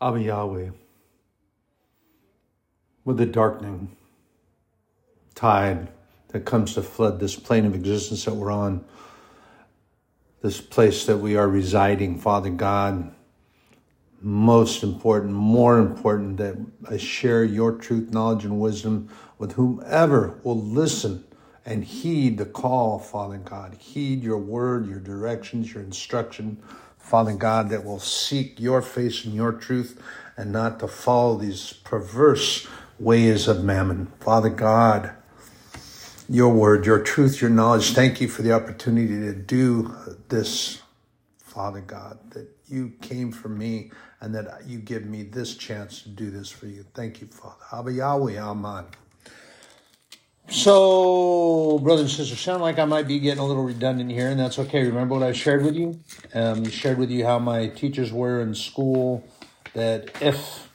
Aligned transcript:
Abba 0.00 0.20
Yahweh, 0.20 0.70
with 3.06 3.16
the 3.16 3.24
darkening 3.24 3.96
tide 5.34 5.88
that 6.28 6.44
comes 6.44 6.74
to 6.74 6.82
flood 6.82 7.18
this 7.18 7.34
plane 7.34 7.64
of 7.64 7.74
existence 7.74 8.26
that 8.26 8.34
we're 8.34 8.50
on, 8.50 8.84
this 10.42 10.60
place 10.60 11.06
that 11.06 11.16
we 11.16 11.34
are 11.34 11.48
residing, 11.48 12.18
Father 12.18 12.50
God, 12.50 13.14
most 14.20 14.82
important, 14.82 15.32
more 15.32 15.78
important 15.78 16.36
that 16.36 16.56
I 16.90 16.98
share 16.98 17.42
your 17.42 17.72
truth, 17.72 18.12
knowledge, 18.12 18.44
and 18.44 18.60
wisdom 18.60 19.08
with 19.38 19.52
whomever 19.52 20.38
will 20.42 20.60
listen 20.60 21.24
and 21.64 21.82
heed 21.82 22.36
the 22.36 22.44
call, 22.44 22.98
Father 22.98 23.38
God. 23.38 23.74
Heed 23.74 24.22
your 24.22 24.38
word, 24.38 24.86
your 24.86 25.00
directions, 25.00 25.72
your 25.72 25.82
instruction, 25.82 26.62
Father 27.06 27.34
God, 27.34 27.68
that 27.70 27.84
will 27.84 28.00
seek 28.00 28.58
your 28.58 28.82
face 28.82 29.24
and 29.24 29.32
your 29.32 29.52
truth 29.52 30.02
and 30.36 30.50
not 30.50 30.80
to 30.80 30.88
follow 30.88 31.36
these 31.38 31.72
perverse 31.72 32.66
ways 32.98 33.46
of 33.46 33.62
mammon. 33.62 34.06
Father 34.18 34.48
God, 34.48 35.12
your 36.28 36.52
word, 36.52 36.84
your 36.84 36.98
truth, 37.00 37.40
your 37.40 37.50
knowledge. 37.50 37.92
Thank 37.92 38.20
you 38.20 38.26
for 38.26 38.42
the 38.42 38.52
opportunity 38.52 39.20
to 39.20 39.32
do 39.32 39.94
this, 40.30 40.82
Father 41.38 41.80
God, 41.80 42.18
that 42.32 42.48
you 42.66 42.92
came 43.00 43.30
for 43.30 43.50
me 43.50 43.92
and 44.20 44.34
that 44.34 44.66
you 44.66 44.80
give 44.80 45.06
me 45.06 45.22
this 45.22 45.54
chance 45.54 46.02
to 46.02 46.08
do 46.08 46.32
this 46.32 46.50
for 46.50 46.66
you. 46.66 46.84
Thank 46.92 47.20
you, 47.20 47.28
Father. 47.28 47.54
Abba 47.72 47.92
Yahweh, 47.92 48.36
Amen. 48.36 48.86
So, 50.48 51.80
brothers 51.80 52.02
and 52.02 52.10
sisters, 52.10 52.38
sound 52.38 52.62
like 52.62 52.78
I 52.78 52.84
might 52.84 53.08
be 53.08 53.18
getting 53.18 53.40
a 53.40 53.44
little 53.44 53.64
redundant 53.64 54.10
here, 54.12 54.30
and 54.30 54.38
that's 54.38 54.58
okay. 54.60 54.84
Remember 54.84 55.14
what 55.14 55.24
I 55.24 55.32
shared 55.32 55.64
with 55.64 55.74
you? 55.74 55.98
Um, 56.34 56.68
shared 56.70 56.98
with 56.98 57.10
you 57.10 57.24
how 57.24 57.40
my 57.40 57.66
teachers 57.66 58.12
were 58.12 58.40
in 58.40 58.54
school, 58.54 59.24
that 59.74 60.10
if 60.22 60.68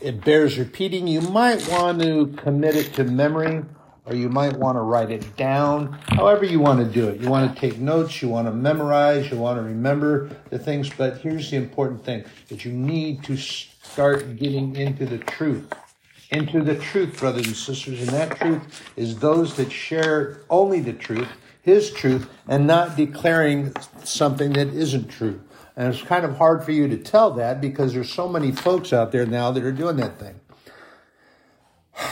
it 0.00 0.24
bears 0.24 0.58
repeating, 0.58 1.06
you 1.06 1.20
might 1.20 1.66
want 1.68 2.02
to 2.02 2.26
commit 2.38 2.74
it 2.74 2.92
to 2.94 3.04
memory 3.04 3.62
or 4.04 4.14
you 4.14 4.28
might 4.28 4.56
want 4.56 4.76
to 4.76 4.80
write 4.80 5.10
it 5.10 5.36
down. 5.36 5.92
However, 6.08 6.44
you 6.44 6.58
want 6.58 6.80
to 6.80 6.84
do 6.84 7.08
it. 7.08 7.20
You 7.20 7.28
want 7.28 7.54
to 7.54 7.60
take 7.60 7.78
notes, 7.78 8.20
you 8.20 8.28
want 8.28 8.48
to 8.48 8.52
memorize, 8.52 9.30
you 9.30 9.36
want 9.36 9.58
to 9.58 9.62
remember 9.62 10.28
the 10.50 10.58
things. 10.58 10.90
But 10.90 11.18
here's 11.18 11.50
the 11.50 11.56
important 11.56 12.04
thing 12.04 12.24
that 12.48 12.64
you 12.64 12.72
need 12.72 13.22
to 13.24 13.36
start 13.36 14.36
getting 14.36 14.74
into 14.74 15.06
the 15.06 15.18
truth. 15.18 15.72
Into 16.32 16.62
the 16.62 16.76
truth, 16.76 17.20
brothers 17.20 17.46
and 17.46 17.54
sisters. 17.54 18.00
And 18.00 18.08
that 18.08 18.38
truth 18.38 18.82
is 18.96 19.18
those 19.18 19.54
that 19.56 19.70
share 19.70 20.40
only 20.48 20.80
the 20.80 20.94
truth, 20.94 21.28
His 21.60 21.92
truth, 21.92 22.28
and 22.48 22.66
not 22.66 22.96
declaring 22.96 23.74
something 24.02 24.54
that 24.54 24.68
isn't 24.68 25.08
true. 25.08 25.42
And 25.76 25.92
it's 25.92 26.02
kind 26.02 26.24
of 26.24 26.38
hard 26.38 26.64
for 26.64 26.72
you 26.72 26.88
to 26.88 26.96
tell 26.96 27.32
that 27.32 27.60
because 27.60 27.92
there's 27.94 28.10
so 28.10 28.28
many 28.28 28.50
folks 28.50 28.92
out 28.92 29.12
there 29.12 29.26
now 29.26 29.50
that 29.52 29.62
are 29.62 29.72
doing 29.72 29.96
that 29.96 30.18
thing. 30.18 30.40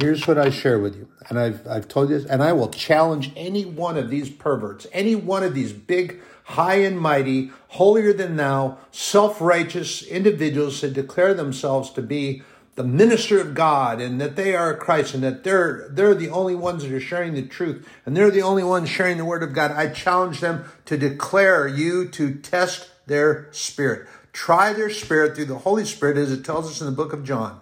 Here's 0.00 0.26
what 0.26 0.38
I 0.38 0.50
share 0.50 0.78
with 0.78 0.96
you, 0.96 1.08
and 1.28 1.38
I've, 1.38 1.66
I've 1.66 1.88
told 1.88 2.10
you 2.10 2.18
this, 2.18 2.26
and 2.26 2.42
I 2.42 2.52
will 2.52 2.68
challenge 2.68 3.32
any 3.36 3.64
one 3.64 3.96
of 3.96 4.10
these 4.10 4.28
perverts, 4.28 4.86
any 4.92 5.14
one 5.14 5.42
of 5.42 5.54
these 5.54 5.72
big, 5.72 6.20
high 6.44 6.76
and 6.76 6.98
mighty, 6.98 7.50
holier 7.68 8.12
than 8.12 8.36
thou, 8.36 8.78
self 8.90 9.40
righteous 9.40 10.02
individuals 10.02 10.80
that 10.80 10.92
declare 10.92 11.34
themselves 11.34 11.90
to 11.90 12.02
be 12.02 12.42
the 12.76 12.84
minister 12.84 13.40
of 13.40 13.54
God 13.54 14.00
and 14.00 14.20
that 14.20 14.36
they 14.36 14.54
are 14.54 14.76
Christ 14.76 15.14
and 15.14 15.22
that 15.22 15.44
they're 15.44 15.88
they're 15.90 16.14
the 16.14 16.30
only 16.30 16.54
ones 16.56 16.82
that 16.82 16.92
are 16.92 17.00
sharing 17.00 17.34
the 17.34 17.46
truth 17.46 17.88
and 18.04 18.16
they're 18.16 18.32
the 18.32 18.42
only 18.42 18.64
ones 18.64 18.88
sharing 18.88 19.16
the 19.16 19.24
word 19.24 19.42
of 19.42 19.52
God. 19.52 19.70
I 19.70 19.88
challenge 19.88 20.40
them 20.40 20.64
to 20.86 20.96
declare 20.96 21.68
you 21.68 22.08
to 22.08 22.34
test 22.34 22.90
their 23.06 23.48
spirit. 23.52 24.08
Try 24.32 24.72
their 24.72 24.90
spirit 24.90 25.36
through 25.36 25.44
the 25.44 25.58
Holy 25.58 25.84
Spirit 25.84 26.16
as 26.16 26.32
it 26.32 26.44
tells 26.44 26.68
us 26.68 26.80
in 26.80 26.86
the 26.86 26.92
book 26.92 27.12
of 27.12 27.24
John. 27.24 27.60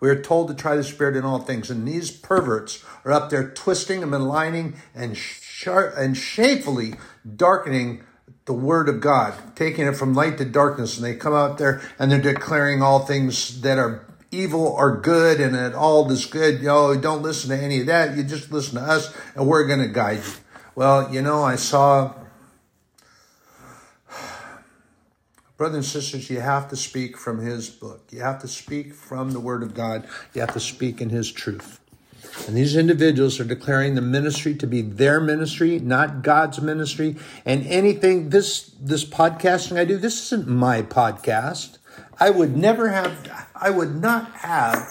We 0.00 0.10
are 0.10 0.20
told 0.20 0.48
to 0.48 0.54
try 0.54 0.76
the 0.76 0.84
Spirit 0.84 1.16
in 1.16 1.24
all 1.24 1.38
things. 1.38 1.70
And 1.70 1.86
these 1.86 2.10
perverts 2.10 2.84
are 3.04 3.12
up 3.12 3.30
there 3.30 3.50
twisting 3.50 4.02
and 4.02 4.10
maligning 4.10 4.76
and, 4.94 5.18
and 5.66 6.16
shamefully 6.16 6.94
darkening 7.36 8.02
the 8.46 8.52
Word 8.52 8.88
of 8.88 9.00
God, 9.00 9.34
taking 9.54 9.86
it 9.86 9.96
from 9.96 10.14
light 10.14 10.38
to 10.38 10.44
darkness. 10.44 10.96
And 10.96 11.04
they 11.04 11.14
come 11.14 11.34
out 11.34 11.58
there 11.58 11.82
and 11.98 12.10
they're 12.10 12.20
declaring 12.20 12.80
all 12.80 13.00
things 13.00 13.60
that 13.60 13.78
are 13.78 14.06
evil 14.30 14.66
or 14.66 15.00
good 15.00 15.40
and 15.40 15.54
that 15.54 15.74
all 15.74 16.10
is 16.10 16.26
good. 16.26 16.60
You 16.60 16.66
know, 16.66 16.96
don't 16.96 17.22
listen 17.22 17.50
to 17.50 17.62
any 17.62 17.80
of 17.80 17.86
that. 17.86 18.16
You 18.16 18.22
just 18.22 18.50
listen 18.50 18.76
to 18.76 18.82
us 18.82 19.14
and 19.34 19.46
we're 19.46 19.66
going 19.66 19.80
to 19.80 19.88
guide 19.88 20.18
you. 20.24 20.32
Well, 20.74 21.12
you 21.12 21.22
know, 21.22 21.42
I 21.42 21.56
saw 21.56 22.14
Brothers 25.56 25.76
and 25.76 25.84
sisters, 25.86 26.28
you 26.28 26.40
have 26.40 26.68
to 26.68 26.76
speak 26.76 27.16
from 27.16 27.38
his 27.38 27.70
book. 27.70 28.02
You 28.10 28.20
have 28.20 28.42
to 28.42 28.48
speak 28.48 28.92
from 28.92 29.32
the 29.32 29.40
word 29.40 29.62
of 29.62 29.72
God. 29.72 30.06
You 30.34 30.42
have 30.42 30.52
to 30.52 30.60
speak 30.60 31.00
in 31.00 31.08
his 31.08 31.32
truth. 31.32 31.80
And 32.46 32.56
these 32.56 32.76
individuals 32.76 33.40
are 33.40 33.44
declaring 33.44 33.94
the 33.94 34.02
ministry 34.02 34.54
to 34.56 34.66
be 34.66 34.82
their 34.82 35.20
ministry, 35.20 35.78
not 35.78 36.22
God's 36.22 36.60
ministry. 36.60 37.16
And 37.44 37.66
anything, 37.66 38.30
this, 38.30 38.70
this 38.80 39.04
podcasting 39.04 39.78
I 39.78 39.84
do, 39.84 39.96
this 39.96 40.20
isn't 40.26 40.46
my 40.46 40.82
podcast. 40.82 41.78
I 42.20 42.30
would 42.30 42.56
never 42.56 42.88
have, 42.88 43.48
I 43.54 43.70
would 43.70 44.00
not 44.00 44.32
have 44.36 44.86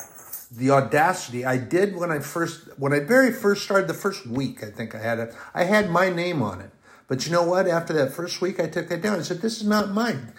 the 0.51 0.71
audacity 0.71 1.45
I 1.45 1.57
did 1.57 1.95
when 1.95 2.11
I 2.11 2.19
first, 2.19 2.67
when 2.77 2.93
I 2.93 2.99
very 2.99 3.31
first 3.31 3.63
started 3.63 3.87
the 3.87 3.93
first 3.93 4.25
week, 4.25 4.63
I 4.63 4.69
think 4.69 4.95
I 4.95 4.99
had 4.99 5.19
it, 5.19 5.35
I 5.53 5.63
had 5.63 5.89
my 5.89 6.09
name 6.09 6.41
on 6.41 6.61
it. 6.61 6.71
But 7.07 7.25
you 7.25 7.31
know 7.31 7.43
what? 7.43 7.67
After 7.67 7.93
that 7.93 8.13
first 8.13 8.41
week, 8.41 8.59
I 8.59 8.67
took 8.67 8.89
that 8.89 9.01
down. 9.01 9.19
I 9.19 9.21
said, 9.21 9.41
this 9.41 9.61
is 9.61 9.67
not 9.67 9.91
mine. 9.91 10.33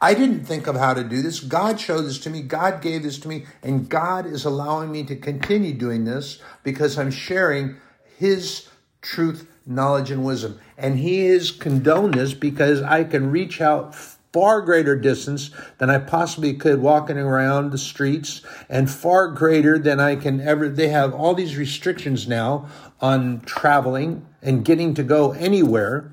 I 0.00 0.14
didn't 0.14 0.44
think 0.44 0.66
of 0.66 0.76
how 0.76 0.94
to 0.94 1.04
do 1.04 1.20
this. 1.20 1.40
God 1.40 1.78
showed 1.78 2.02
this 2.02 2.18
to 2.20 2.30
me. 2.30 2.40
God 2.40 2.80
gave 2.80 3.02
this 3.02 3.18
to 3.20 3.28
me. 3.28 3.44
And 3.62 3.88
God 3.88 4.24
is 4.24 4.44
allowing 4.44 4.90
me 4.90 5.04
to 5.04 5.16
continue 5.16 5.74
doing 5.74 6.04
this 6.04 6.40
because 6.62 6.98
I'm 6.98 7.10
sharing 7.10 7.76
His 8.16 8.68
truth, 9.02 9.46
knowledge, 9.66 10.10
and 10.10 10.24
wisdom. 10.24 10.58
And 10.78 10.98
He 10.98 11.26
has 11.26 11.50
condoned 11.50 12.14
this 12.14 12.32
because 12.32 12.80
I 12.80 13.04
can 13.04 13.30
reach 13.30 13.60
out 13.60 13.94
far 14.32 14.60
greater 14.62 14.96
distance 14.96 15.50
than 15.78 15.90
I 15.90 15.98
possibly 15.98 16.54
could 16.54 16.80
walking 16.80 17.18
around 17.18 17.70
the 17.70 17.78
streets 17.78 18.42
and 18.68 18.90
far 18.90 19.28
greater 19.28 19.78
than 19.78 20.00
I 20.00 20.16
can 20.16 20.40
ever. 20.40 20.68
They 20.68 20.88
have 20.88 21.12
all 21.12 21.34
these 21.34 21.56
restrictions 21.56 22.28
now 22.28 22.68
on 23.00 23.40
traveling 23.40 24.26
and 24.40 24.64
getting 24.64 24.94
to 24.94 25.02
go 25.02 25.32
anywhere. 25.32 26.12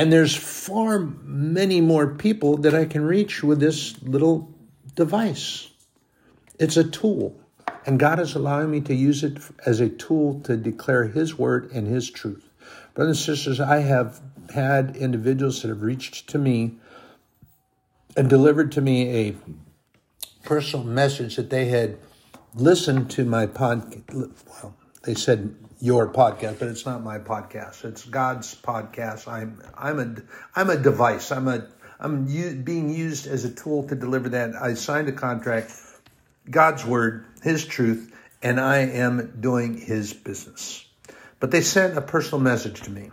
And 0.00 0.10
there's 0.10 0.34
far 0.34 1.00
many 1.00 1.82
more 1.82 2.06
people 2.06 2.56
that 2.56 2.74
I 2.74 2.86
can 2.86 3.04
reach 3.04 3.42
with 3.42 3.60
this 3.60 4.00
little 4.00 4.50
device. 4.94 5.68
It's 6.58 6.78
a 6.78 6.84
tool. 6.84 7.38
And 7.84 8.00
God 8.00 8.18
is 8.18 8.34
allowing 8.34 8.70
me 8.70 8.80
to 8.80 8.94
use 8.94 9.22
it 9.22 9.36
as 9.66 9.78
a 9.78 9.90
tool 9.90 10.40
to 10.44 10.56
declare 10.56 11.04
His 11.04 11.38
word 11.38 11.70
and 11.72 11.86
His 11.86 12.10
truth. 12.10 12.48
Brothers 12.94 13.18
and 13.28 13.36
sisters, 13.36 13.60
I 13.60 13.80
have 13.80 14.22
had 14.54 14.96
individuals 14.96 15.60
that 15.60 15.68
have 15.68 15.82
reached 15.82 16.30
to 16.30 16.38
me 16.38 16.76
and 18.16 18.30
delivered 18.30 18.72
to 18.72 18.80
me 18.80 19.10
a 19.10 19.36
personal 20.44 20.86
message 20.86 21.36
that 21.36 21.50
they 21.50 21.66
had 21.66 21.98
listened 22.54 23.10
to 23.10 23.26
my 23.26 23.46
podcast. 23.46 24.32
Well, 24.46 24.74
they 25.02 25.14
said 25.14 25.54
your 25.80 26.12
podcast, 26.12 26.58
but 26.58 26.68
it's 26.68 26.84
not 26.84 27.02
my 27.02 27.18
podcast. 27.18 27.84
It's 27.84 28.04
God's 28.04 28.54
podcast. 28.54 29.26
I'm 29.26 29.62
I'm 29.76 29.98
a 29.98 30.14
I'm 30.54 30.70
a 30.70 30.76
device. 30.76 31.32
I'm 31.32 31.48
a 31.48 31.66
I'm 31.98 32.28
u- 32.28 32.54
being 32.54 32.90
used 32.90 33.26
as 33.26 33.44
a 33.44 33.50
tool 33.50 33.88
to 33.88 33.94
deliver 33.94 34.30
that. 34.30 34.54
I 34.54 34.74
signed 34.74 35.08
a 35.08 35.12
contract, 35.12 35.72
God's 36.50 36.84
word, 36.84 37.24
His 37.42 37.64
truth, 37.64 38.14
and 38.42 38.60
I 38.60 38.78
am 38.78 39.38
doing 39.40 39.78
His 39.78 40.12
business. 40.12 40.84
But 41.40 41.50
they 41.50 41.62
sent 41.62 41.96
a 41.96 42.02
personal 42.02 42.40
message 42.40 42.82
to 42.82 42.90
me. 42.90 43.10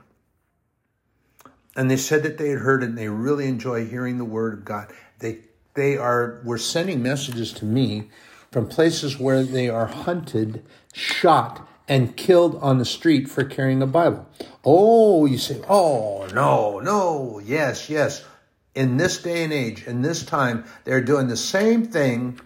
And 1.78 1.90
they 1.90 1.98
said 1.98 2.24
that 2.24 2.38
they 2.38 2.50
had 2.50 2.60
heard 2.60 2.84
it 2.84 2.90
and 2.90 2.98
they 2.98 3.08
really 3.08 3.48
enjoy 3.48 3.86
hearing 3.86 4.18
the 4.18 4.26
word 4.26 4.54
of 4.54 4.66
God. 4.66 4.92
They 5.20 5.40
they 5.74 5.96
are 5.96 6.42
were 6.44 6.58
sending 6.58 7.02
messages 7.02 7.54
to 7.54 7.66
me 7.66 8.10
from 8.52 8.68
places 8.68 9.20
where 9.20 9.44
they 9.44 9.70
are 9.70 9.86
hunted, 9.86 10.66
shot, 10.94 11.68
and 11.88 12.16
killed 12.18 12.56
on 12.62 12.78
the 12.78 12.86
street 12.86 13.30
for 13.30 13.44
carrying 13.44 13.82
a 13.82 13.88
Bible. 13.88 14.28
Oh, 14.66 15.26
you 15.26 15.38
say, 15.38 15.62
oh, 15.70 16.28
no, 16.34 16.80
no, 16.80 17.40
yes, 17.44 17.90
yes. 17.90 18.26
In 18.76 18.98
this 18.98 19.22
day 19.22 19.44
and 19.44 19.54
age, 19.54 19.88
in 19.88 20.02
this 20.02 20.24
time, 20.24 20.66
they're 20.84 21.02
doing 21.02 21.28
the 21.28 21.38
same 21.38 21.86
thing 21.86 22.40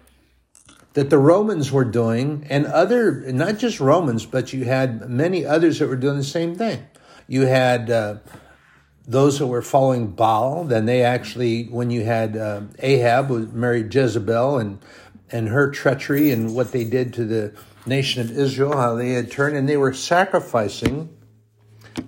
that 0.93 1.09
the 1.09 1.17
Romans 1.17 1.71
were 1.71 1.85
doing, 1.85 2.45
and 2.49 2.65
other, 2.65 3.31
not 3.31 3.57
just 3.57 3.79
Romans, 3.79 4.25
but 4.25 4.53
you 4.53 4.65
had 4.65 5.09
many 5.09 5.45
others 5.45 5.79
that 5.79 5.87
were 5.87 5.95
doing 5.95 6.17
the 6.17 6.23
same 6.23 6.55
thing. 6.55 6.85
You 7.27 7.45
had 7.45 7.89
uh, 7.89 8.15
those 9.07 9.39
that 9.39 9.47
were 9.47 9.61
following 9.61 10.07
Baal. 10.07 10.65
Then 10.65 10.85
they 10.85 11.01
actually, 11.01 11.65
when 11.65 11.91
you 11.91 12.03
had 12.03 12.35
uh, 12.35 12.61
Ahab 12.79 13.27
who 13.27 13.47
married 13.47 13.93
Jezebel 13.93 14.57
and 14.57 14.79
and 15.31 15.47
her 15.47 15.71
treachery 15.71 16.29
and 16.31 16.53
what 16.53 16.73
they 16.73 16.83
did 16.83 17.13
to 17.13 17.23
the 17.25 17.53
nation 17.85 18.21
of 18.21 18.31
Israel, 18.37 18.77
how 18.77 18.95
they 18.95 19.11
had 19.11 19.31
turned 19.31 19.55
and 19.55 19.67
they 19.67 19.77
were 19.77 19.93
sacrificing 19.93 21.09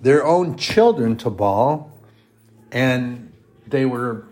their 0.01 0.25
own 0.25 0.57
children 0.57 1.17
to 1.17 1.29
Baal 1.29 1.91
and 2.71 3.31
they 3.67 3.85
were. 3.85 4.25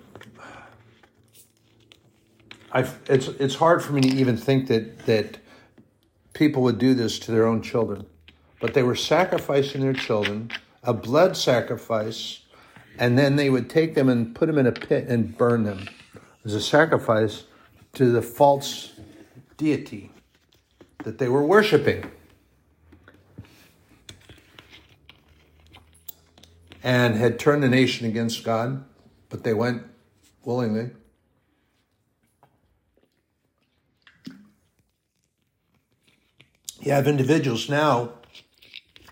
I, 2.73 2.87
it's 3.07 3.27
it's 3.27 3.55
hard 3.55 3.83
for 3.83 3.93
me 3.93 4.01
to 4.01 4.07
even 4.07 4.37
think 4.37 4.67
that 4.67 5.05
that 5.05 5.39
people 6.33 6.63
would 6.63 6.77
do 6.77 6.93
this 6.93 7.19
to 7.19 7.31
their 7.31 7.45
own 7.45 7.61
children, 7.61 8.05
but 8.59 8.73
they 8.73 8.83
were 8.83 8.95
sacrificing 8.95 9.81
their 9.81 9.93
children, 9.93 10.51
a 10.83 10.93
blood 10.93 11.35
sacrifice, 11.35 12.41
and 12.97 13.17
then 13.17 13.35
they 13.35 13.49
would 13.49 13.69
take 13.69 13.93
them 13.93 14.07
and 14.09 14.33
put 14.33 14.47
them 14.47 14.57
in 14.57 14.67
a 14.67 14.71
pit 14.71 15.07
and 15.07 15.37
burn 15.37 15.63
them 15.63 15.87
as 16.45 16.53
a 16.53 16.61
sacrifice 16.61 17.43
to 17.93 18.11
the 18.11 18.21
false 18.21 18.93
deity 19.57 20.11
that 21.03 21.17
they 21.17 21.27
were 21.27 21.43
worshiping. 21.43 22.09
And 26.83 27.15
had 27.15 27.37
turned 27.37 27.61
the 27.61 27.69
nation 27.69 28.07
against 28.07 28.43
God, 28.43 28.83
but 29.29 29.43
they 29.43 29.53
went 29.53 29.83
willingly. 30.43 30.91
You 36.79 36.93
have 36.93 37.07
individuals 37.07 37.69
now, 37.69 38.13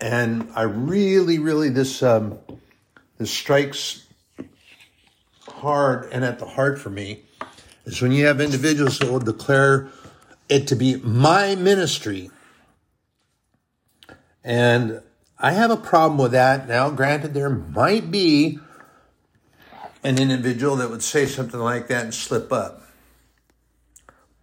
and 0.00 0.48
I 0.56 0.62
really, 0.62 1.38
really, 1.38 1.68
this 1.68 2.02
um, 2.02 2.38
this 3.18 3.30
strikes 3.30 4.06
hard 5.46 6.10
and 6.10 6.24
at 6.24 6.38
the 6.38 6.46
heart 6.46 6.78
for 6.78 6.90
me 6.90 7.22
is 7.84 8.00
when 8.00 8.12
you 8.12 8.26
have 8.26 8.40
individuals 8.40 8.98
that 8.98 9.10
will 9.10 9.20
declare 9.20 9.88
it 10.50 10.66
to 10.66 10.76
be 10.76 10.96
my 10.96 11.54
ministry. 11.54 12.30
And 14.42 15.00
I 15.38 15.52
have 15.52 15.70
a 15.70 15.76
problem 15.76 16.18
with 16.18 16.32
that. 16.32 16.68
Now, 16.68 16.90
granted, 16.90 17.32
there 17.32 17.48
might 17.48 18.10
be 18.10 18.58
an 20.02 20.18
individual 20.18 20.76
that 20.76 20.90
would 20.90 21.02
say 21.02 21.24
something 21.24 21.60
like 21.60 21.88
that 21.88 22.04
and 22.04 22.14
slip 22.14 22.52
up. 22.52 22.82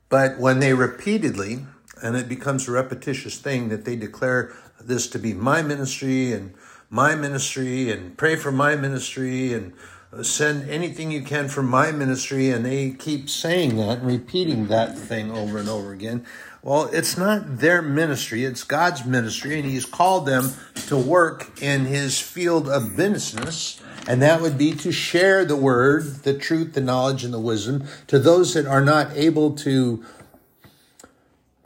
But 0.09 0.39
when 0.39 0.59
they 0.59 0.73
repeatedly, 0.73 1.65
and 2.01 2.15
it 2.15 2.29
becomes 2.29 2.67
a 2.67 2.71
repetitious 2.71 3.37
thing 3.37 3.69
that 3.69 3.83
they 3.83 3.95
declare 3.95 4.53
this 4.79 5.07
to 5.07 5.19
be 5.19 5.33
my 5.33 5.61
ministry 5.61 6.31
and 6.31 6.53
my 6.89 7.15
ministry 7.15 7.91
and 7.91 8.17
pray 8.17 8.35
for 8.35 8.51
my 8.51 8.75
ministry 8.75 9.53
and 9.53 9.73
send 10.21 10.69
anything 10.69 11.11
you 11.11 11.21
can 11.21 11.49
for 11.49 11.61
my 11.61 11.91
ministry, 11.91 12.49
and 12.49 12.65
they 12.65 12.91
keep 12.91 13.29
saying 13.29 13.77
that 13.77 13.99
and 13.99 14.07
repeating 14.07 14.67
that 14.67 14.97
thing 14.97 15.31
over 15.31 15.57
and 15.57 15.69
over 15.69 15.91
again. 15.91 16.25
Well, 16.63 16.89
it's 16.91 17.17
not 17.17 17.59
their 17.59 17.81
ministry, 17.81 18.43
it's 18.43 18.63
God's 18.63 19.05
ministry, 19.05 19.59
and 19.59 19.69
He's 19.69 19.85
called 19.85 20.25
them 20.25 20.51
to 20.87 20.97
work 20.97 21.61
in 21.61 21.85
His 21.85 22.19
field 22.19 22.67
of 22.67 22.95
business, 22.95 23.81
and 24.07 24.21
that 24.21 24.41
would 24.41 24.57
be 24.57 24.73
to 24.75 24.91
share 24.91 25.45
the 25.45 25.55
word, 25.55 26.23
the 26.23 26.37
truth, 26.37 26.73
the 26.73 26.81
knowledge, 26.81 27.23
and 27.23 27.33
the 27.33 27.39
wisdom 27.39 27.85
to 28.07 28.19
those 28.19 28.53
that 28.53 28.65
are 28.65 28.83
not 28.83 29.11
able 29.15 29.55
to 29.57 30.03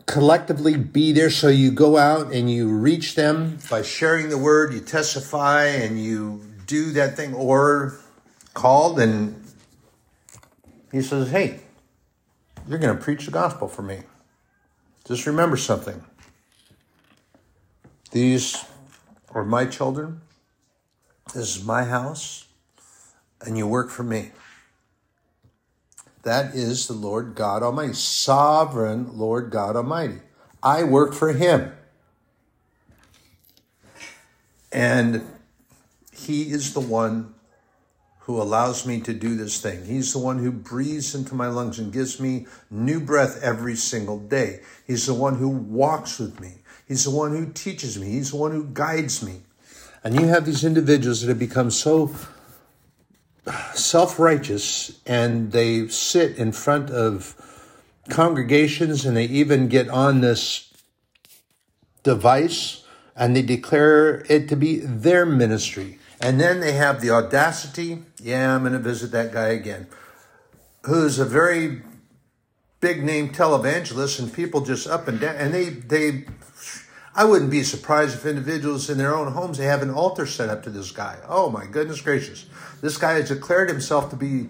collectively 0.08 0.76
be 0.76 1.14
there. 1.14 1.30
So 1.30 1.48
you 1.48 1.72
go 1.72 1.98
out 1.98 2.34
and 2.34 2.52
you 2.52 2.70
reach 2.70 3.16
them 3.16 3.60
by 3.70 3.84
sharing 3.84 4.30
the 4.30 4.38
word, 4.38 4.74
you 4.74 4.82
testify, 4.82 5.66
and 5.66 6.04
you 6.04 6.42
do 6.66 6.92
that 6.92 7.16
thing, 7.16 7.34
or 7.34 7.98
called 8.54 9.00
and 9.00 9.44
he 10.92 11.02
says, 11.02 11.32
Hey, 11.32 11.62
you're 12.68 12.80
going 12.80 12.96
to 12.96 13.02
preach 13.02 13.26
the 13.26 13.32
gospel 13.32 13.68
for 13.68 13.82
me. 13.82 14.02
Just 15.06 15.26
remember 15.26 15.58
something. 15.58 16.04
These 18.12 18.66
are 19.34 19.46
my 19.46 19.66
children. 19.66 20.22
This 21.34 21.58
is 21.58 21.64
my 21.64 21.86
house. 21.86 22.46
And 23.46 23.58
you 23.58 23.68
work 23.68 23.90
for 23.90 24.04
me. 24.04 24.32
That 26.24 26.54
is 26.54 26.88
the 26.88 26.94
Lord 26.94 27.34
God 27.34 27.64
Almighty, 27.64 27.94
sovereign 27.94 29.18
Lord 29.18 29.50
God 29.50 29.76
Almighty. 29.76 30.20
I 30.62 30.84
work 30.84 31.14
for 31.14 31.34
Him. 31.34 31.72
And 34.72 35.26
He 36.14 36.52
is 36.52 36.74
the 36.74 36.80
one 36.80 37.34
who 38.26 38.42
allows 38.42 38.86
me 38.86 39.02
to 39.02 39.14
do 39.14 39.36
this 39.36 39.60
thing. 39.60 39.84
He's 39.86 40.14
the 40.14 40.20
one 40.20 40.38
who 40.38 40.52
breathes 40.52 41.16
into 41.16 41.34
my 41.34 41.48
lungs 41.48 41.80
and 41.80 41.92
gives 41.92 42.20
me 42.20 42.46
new 42.70 43.00
breath 43.00 43.42
every 43.42 43.76
single 43.76 44.20
day. 44.20 44.62
He's 44.86 45.08
the 45.08 45.14
one 45.14 45.36
who 45.36 45.50
walks 45.50 46.20
with 46.20 46.40
me. 46.40 46.56
He's 46.88 47.04
the 47.04 47.12
one 47.12 47.32
who 47.32 47.52
teaches 47.52 48.00
me. 48.00 48.08
He's 48.08 48.32
the 48.32 48.38
one 48.38 48.52
who 48.52 48.66
guides 48.66 49.24
me. 49.24 49.42
And 50.04 50.20
you 50.20 50.28
have 50.28 50.46
these 50.46 50.64
individuals 50.64 51.22
that 51.22 51.30
have 51.30 51.40
become 51.40 51.72
so 51.72 52.16
self 53.74 54.20
righteous 54.20 55.00
and 55.06 55.52
they 55.52 55.88
sit 55.88 56.38
in 56.38 56.52
front 56.52 56.90
of 56.92 57.36
congregations 58.10 59.06
and 59.06 59.16
they 59.18 59.26
even 59.26 59.68
get 59.68 59.90
on 59.90 60.22
this 60.22 60.72
device 62.04 62.84
and 63.16 63.36
they 63.36 63.42
declare 63.42 64.26
it 64.30 64.48
to 64.50 64.56
be 64.56 64.80
their 64.80 65.26
ministry. 65.26 65.98
And 66.22 66.40
then 66.40 66.60
they 66.60 66.74
have 66.74 67.02
the 67.02 67.10
audacity, 67.10 68.04
yeah, 68.22 68.56
I'm 68.56 68.62
going 68.62 68.74
to 68.74 68.80
visit 68.80 69.12
that 69.12 69.34
guy 69.34 69.48
again, 69.48 69.88
who's 70.86 71.18
a 71.18 71.26
very 71.26 71.82
big 72.80 73.04
name 73.04 73.30
televangelist, 73.30 74.20
and 74.20 74.32
people 74.32 74.62
just 74.62 74.88
up 74.88 75.08
and 75.08 75.20
down, 75.20 75.36
and 75.36 75.54
they, 75.54 75.70
they, 75.70 76.26
I 77.16 77.26
wouldn't 77.26 77.50
be 77.50 77.64
surprised 77.64 78.16
if 78.16 78.26
individuals 78.26 78.90
in 78.90 79.00
their 79.00 79.16
own 79.16 79.32
homes, 79.32 79.58
they 79.58 79.66
have 79.66 79.82
an 79.82 79.90
altar 79.90 80.28
set 80.28 80.50
up 80.50 80.62
to 80.64 80.70
this 80.70 80.92
guy. 80.92 81.18
Oh 81.28 81.50
my 81.50 81.66
goodness 81.66 82.02
gracious. 82.02 82.46
This 82.82 82.98
guy 82.98 83.14
has 83.14 83.30
declared 83.30 83.70
himself 83.70 84.12
to 84.12 84.16
be 84.16 84.50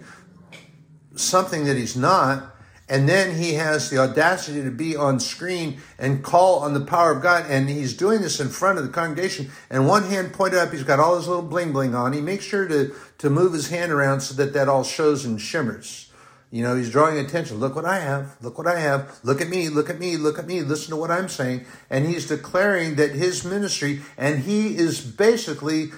something 1.15 1.65
that 1.65 1.77
he's 1.77 1.95
not, 1.95 2.55
and 2.91 3.07
then 3.07 3.37
he 3.37 3.53
has 3.53 3.89
the 3.89 3.99
audacity 3.99 4.61
to 4.61 4.69
be 4.69 4.97
on 4.97 5.21
screen 5.21 5.79
and 5.97 6.21
call 6.21 6.59
on 6.59 6.73
the 6.73 6.81
power 6.81 7.13
of 7.13 7.23
God. 7.23 7.45
And 7.47 7.69
he's 7.69 7.95
doing 7.95 8.21
this 8.21 8.41
in 8.41 8.49
front 8.49 8.79
of 8.79 8.83
the 8.83 8.91
congregation. 8.91 9.49
And 9.69 9.87
one 9.87 10.03
hand 10.03 10.33
pointed 10.33 10.59
up, 10.59 10.73
he's 10.73 10.83
got 10.83 10.99
all 10.99 11.15
his 11.15 11.25
little 11.25 11.41
bling 11.41 11.71
bling 11.71 11.95
on. 11.95 12.11
He 12.11 12.19
makes 12.19 12.43
sure 12.43 12.67
to, 12.67 12.93
to 13.19 13.29
move 13.29 13.53
his 13.53 13.69
hand 13.69 13.93
around 13.93 14.19
so 14.19 14.33
that 14.35 14.51
that 14.51 14.67
all 14.67 14.83
shows 14.83 15.23
and 15.23 15.39
shimmers. 15.39 16.11
You 16.51 16.63
know, 16.63 16.75
he's 16.75 16.91
drawing 16.91 17.17
attention. 17.17 17.61
Look 17.61 17.77
what 17.77 17.85
I 17.85 17.99
have. 17.99 18.35
Look 18.41 18.57
what 18.57 18.67
I 18.67 18.77
have. 18.81 19.21
Look 19.23 19.39
at 19.39 19.47
me. 19.47 19.69
Look 19.69 19.89
at 19.89 19.97
me. 19.97 20.17
Look 20.17 20.37
at 20.37 20.45
me. 20.45 20.59
Listen 20.59 20.89
to 20.89 20.97
what 20.97 21.11
I'm 21.11 21.29
saying. 21.29 21.63
And 21.89 22.05
he's 22.05 22.27
declaring 22.27 22.95
that 22.95 23.11
his 23.11 23.45
ministry, 23.45 24.01
and 24.17 24.39
he 24.39 24.75
is 24.75 24.99
basically 24.99 25.91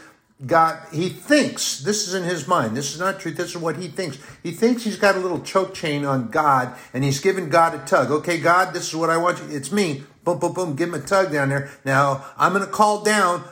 got, 0.46 0.94
he 0.94 1.10
thinks, 1.10 1.80
this 1.80 2.08
is 2.08 2.14
in 2.14 2.24
his 2.24 2.48
mind, 2.48 2.76
this 2.76 2.94
is 2.94 3.00
not 3.00 3.20
truth, 3.20 3.38
this 3.38 3.52
is 3.52 3.58
what 3.58 3.78
he 3.78 3.88
thinks. 3.88 4.18
He 4.42 4.52
thinks 4.52 4.84
he's 4.84 4.98
got 4.98 5.16
a 5.16 5.20
little 5.20 5.42
choke 5.42 5.74
chain 5.74 6.06
on 6.06 6.30
God 6.30 6.76
and 6.94 7.04
he's 7.04 7.20
giving 7.20 7.50
God 7.50 7.74
a 7.74 7.86
tug. 7.86 8.12
Okay, 8.12 8.40
God, 8.40 8.74
this 8.74 8.88
is 8.90 8.96
what 8.96 9.10
I 9.10 9.18
want 9.18 9.40
you, 9.40 9.56
it's 9.56 9.72
me. 9.72 10.04
Boom, 10.24 10.40
boom, 10.40 10.54
boom, 10.54 10.76
give 10.76 10.90
him 10.90 10.96
a 10.96 11.00
tug 11.00 11.32
down 11.32 11.50
there. 11.50 11.70
Now, 11.86 12.26
I'm 12.38 12.54
going 12.54 12.66
to 12.66 12.72
call 12.72 13.04
down 13.04 13.44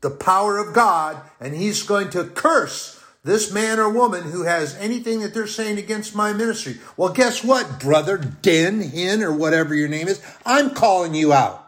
the 0.00 0.10
power 0.10 0.58
of 0.58 0.74
God 0.74 1.20
and 1.40 1.54
he's 1.54 1.82
going 1.82 2.10
to 2.10 2.24
curse 2.24 3.02
this 3.24 3.52
man 3.52 3.78
or 3.78 3.88
woman 3.88 4.24
who 4.24 4.42
has 4.42 4.74
anything 4.76 5.20
that 5.20 5.32
they're 5.32 5.46
saying 5.46 5.78
against 5.78 6.14
my 6.14 6.32
ministry. 6.32 6.78
Well, 6.96 7.12
guess 7.12 7.44
what, 7.44 7.78
brother, 7.78 8.18
Den, 8.18 8.80
Hin, 8.80 9.22
or 9.22 9.32
whatever 9.32 9.74
your 9.74 9.88
name 9.88 10.08
is? 10.08 10.20
I'm 10.44 10.70
calling 10.70 11.14
you 11.14 11.32
out. 11.32 11.61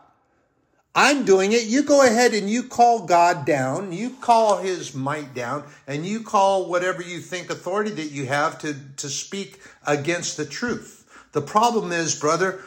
I'm 0.94 1.24
doing 1.24 1.52
it. 1.52 1.64
You 1.64 1.82
go 1.82 2.06
ahead 2.06 2.34
and 2.34 2.48
you 2.48 2.62
call 2.62 3.04
God 3.04 3.44
down, 3.44 3.92
you 3.92 4.10
call 4.10 4.58
his 4.58 4.94
might 4.94 5.34
down, 5.34 5.64
and 5.88 6.06
you 6.06 6.20
call 6.20 6.68
whatever 6.68 7.02
you 7.02 7.18
think 7.18 7.50
authority 7.50 7.90
that 7.90 8.12
you 8.12 8.26
have 8.26 8.58
to, 8.60 8.76
to 8.98 9.08
speak 9.08 9.60
against 9.86 10.36
the 10.36 10.46
truth. 10.46 11.28
The 11.32 11.42
problem 11.42 11.90
is, 11.90 12.18
brother, 12.18 12.60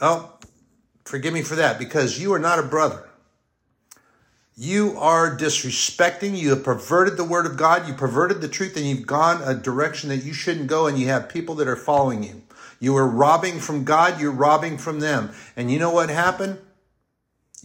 oh, 0.00 0.32
forgive 1.04 1.34
me 1.34 1.42
for 1.42 1.56
that, 1.56 1.78
because 1.78 2.20
you 2.20 2.32
are 2.34 2.38
not 2.38 2.60
a 2.60 2.62
brother. 2.62 3.02
You 4.56 4.96
are 4.98 5.36
disrespecting, 5.36 6.38
you 6.38 6.50
have 6.50 6.62
perverted 6.62 7.16
the 7.16 7.24
word 7.24 7.46
of 7.46 7.56
God, 7.56 7.88
you 7.88 7.94
perverted 7.94 8.40
the 8.40 8.48
truth, 8.48 8.76
and 8.76 8.86
you've 8.86 9.06
gone 9.06 9.42
a 9.42 9.54
direction 9.54 10.08
that 10.10 10.24
you 10.24 10.32
shouldn't 10.32 10.68
go, 10.68 10.86
and 10.86 10.98
you 10.98 11.08
have 11.08 11.28
people 11.28 11.56
that 11.56 11.68
are 11.68 11.76
following 11.76 12.22
you. 12.22 12.42
You 12.78 12.96
are 12.96 13.08
robbing 13.08 13.58
from 13.58 13.84
God, 13.84 14.20
you're 14.20 14.30
robbing 14.30 14.78
from 14.78 15.00
them. 15.00 15.32
And 15.56 15.70
you 15.70 15.78
know 15.80 15.90
what 15.90 16.10
happened? 16.10 16.58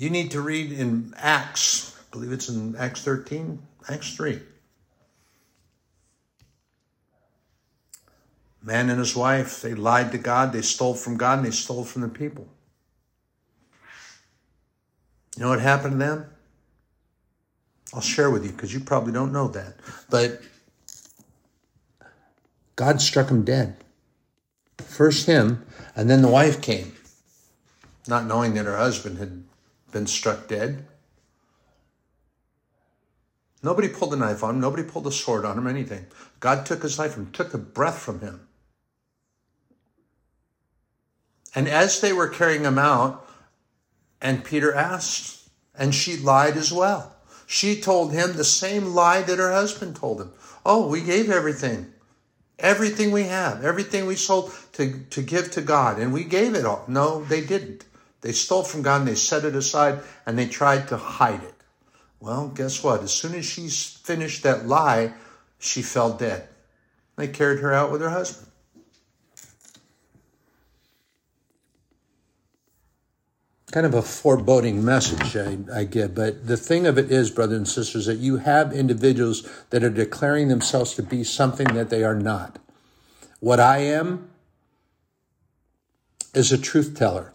You 0.01 0.09
need 0.09 0.31
to 0.31 0.41
read 0.41 0.71
in 0.71 1.13
Acts, 1.15 1.95
I 1.95 2.03
believe 2.09 2.31
it's 2.31 2.49
in 2.49 2.75
Acts 2.75 3.03
13, 3.03 3.61
Acts 3.87 4.15
3. 4.15 4.39
Man 8.63 8.89
and 8.89 8.97
his 8.97 9.15
wife, 9.15 9.61
they 9.61 9.75
lied 9.75 10.11
to 10.13 10.17
God, 10.17 10.53
they 10.53 10.63
stole 10.63 10.95
from 10.95 11.17
God, 11.17 11.37
and 11.37 11.45
they 11.45 11.51
stole 11.51 11.83
from 11.83 12.01
the 12.01 12.09
people. 12.09 12.47
You 15.37 15.43
know 15.43 15.49
what 15.49 15.61
happened 15.61 15.91
to 15.91 15.97
them? 15.99 16.25
I'll 17.93 18.01
share 18.01 18.31
with 18.31 18.43
you 18.43 18.53
because 18.53 18.73
you 18.73 18.79
probably 18.79 19.13
don't 19.13 19.31
know 19.31 19.49
that. 19.49 19.75
But 20.09 20.41
God 22.75 23.01
struck 23.01 23.29
him 23.29 23.43
dead. 23.43 23.75
First 24.79 25.27
him, 25.27 25.63
and 25.95 26.09
then 26.09 26.23
the 26.23 26.27
wife 26.27 26.59
came, 26.59 26.93
not 28.07 28.25
knowing 28.25 28.55
that 28.55 28.65
her 28.65 28.77
husband 28.77 29.19
had 29.19 29.43
been 29.91 30.07
struck 30.07 30.47
dead. 30.47 30.85
Nobody 33.63 33.89
pulled 33.89 34.13
a 34.13 34.17
knife 34.17 34.43
on 34.43 34.55
him. 34.55 34.61
Nobody 34.61 34.83
pulled 34.83 35.07
a 35.07 35.11
sword 35.11 35.45
on 35.45 35.57
him 35.57 35.67
anything. 35.67 36.07
God 36.39 36.65
took 36.65 36.81
his 36.81 36.97
life 36.97 37.15
and 37.15 37.31
took 37.33 37.51
the 37.51 37.57
breath 37.57 37.99
from 37.99 38.21
him. 38.21 38.47
And 41.53 41.67
as 41.67 42.01
they 42.01 42.13
were 42.13 42.29
carrying 42.29 42.63
him 42.63 42.79
out, 42.79 43.27
and 44.21 44.43
Peter 44.43 44.73
asked, 44.73 45.49
and 45.75 45.93
she 45.93 46.17
lied 46.17 46.57
as 46.57 46.71
well. 46.71 47.15
She 47.45 47.81
told 47.81 48.13
him 48.13 48.33
the 48.33 48.43
same 48.43 48.93
lie 48.95 49.21
that 49.21 49.39
her 49.39 49.51
husband 49.51 49.95
told 49.95 50.21
him. 50.21 50.31
Oh, 50.65 50.87
we 50.87 51.01
gave 51.01 51.29
everything. 51.29 51.93
Everything 52.57 53.11
we 53.11 53.23
have, 53.23 53.65
everything 53.65 54.05
we 54.05 54.15
sold 54.15 54.53
to, 54.73 54.99
to 55.09 55.21
give 55.21 55.51
to 55.51 55.61
God, 55.61 55.99
and 55.99 56.13
we 56.13 56.23
gave 56.23 56.53
it 56.53 56.65
all. 56.65 56.85
No, 56.87 57.23
they 57.25 57.41
didn't. 57.41 57.85
They 58.21 58.31
stole 58.31 58.63
from 58.63 58.83
God 58.83 59.01
and 59.01 59.07
they 59.07 59.15
set 59.15 59.45
it 59.45 59.55
aside 59.55 59.99
and 60.25 60.37
they 60.37 60.47
tried 60.47 60.87
to 60.89 60.97
hide 60.97 61.43
it. 61.43 61.55
Well, 62.19 62.49
guess 62.49 62.83
what? 62.83 63.01
As 63.01 63.11
soon 63.11 63.33
as 63.33 63.45
she 63.45 63.67
finished 63.67 64.43
that 64.43 64.67
lie, 64.67 65.13
she 65.57 65.81
fell 65.81 66.13
dead. 66.13 66.47
They 67.15 67.27
carried 67.27 67.59
her 67.59 67.73
out 67.73 67.91
with 67.91 68.01
her 68.01 68.09
husband. 68.09 68.47
Kind 73.71 73.85
of 73.85 73.93
a 73.93 74.01
foreboding 74.01 74.83
message 74.83 75.37
I, 75.37 75.57
I 75.73 75.83
get, 75.85 76.13
but 76.13 76.45
the 76.45 76.57
thing 76.57 76.85
of 76.85 76.97
it 76.97 77.09
is, 77.09 77.31
brothers 77.31 77.57
and 77.57 77.67
sisters, 77.67 78.05
that 78.05 78.17
you 78.17 78.37
have 78.37 78.73
individuals 78.73 79.49
that 79.69 79.81
are 79.81 79.89
declaring 79.89 80.49
themselves 80.49 80.93
to 80.95 81.03
be 81.03 81.23
something 81.23 81.67
that 81.75 81.89
they 81.89 82.03
are 82.03 82.15
not. 82.15 82.59
What 83.39 83.61
I 83.61 83.77
am 83.77 84.29
is 86.33 86.51
a 86.51 86.57
truth 86.57 86.97
teller. 86.97 87.33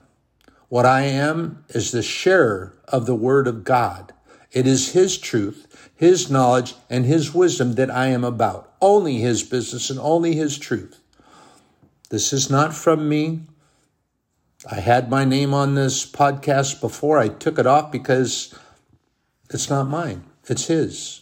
What 0.68 0.84
I 0.84 1.02
am 1.02 1.64
is 1.68 1.92
the 1.92 2.02
sharer 2.02 2.76
of 2.88 3.06
the 3.06 3.14
Word 3.14 3.46
of 3.46 3.62
God. 3.62 4.12
It 4.50 4.66
is 4.66 4.92
His 4.92 5.16
truth, 5.16 5.90
His 5.94 6.28
knowledge, 6.28 6.74
and 6.90 7.04
His 7.04 7.32
wisdom 7.32 7.74
that 7.74 7.90
I 7.90 8.06
am 8.06 8.24
about. 8.24 8.72
Only 8.80 9.18
His 9.18 9.44
business 9.44 9.90
and 9.90 10.00
only 10.00 10.34
His 10.34 10.58
truth. 10.58 10.98
This 12.10 12.32
is 12.32 12.50
not 12.50 12.74
from 12.74 13.08
me. 13.08 13.42
I 14.68 14.76
had 14.76 15.08
my 15.08 15.24
name 15.24 15.54
on 15.54 15.76
this 15.76 16.10
podcast 16.10 16.80
before. 16.80 17.18
I 17.18 17.28
took 17.28 17.60
it 17.60 17.66
off 17.66 17.92
because 17.92 18.52
it's 19.50 19.70
not 19.70 19.84
mine, 19.84 20.24
it's 20.48 20.66
His. 20.66 21.20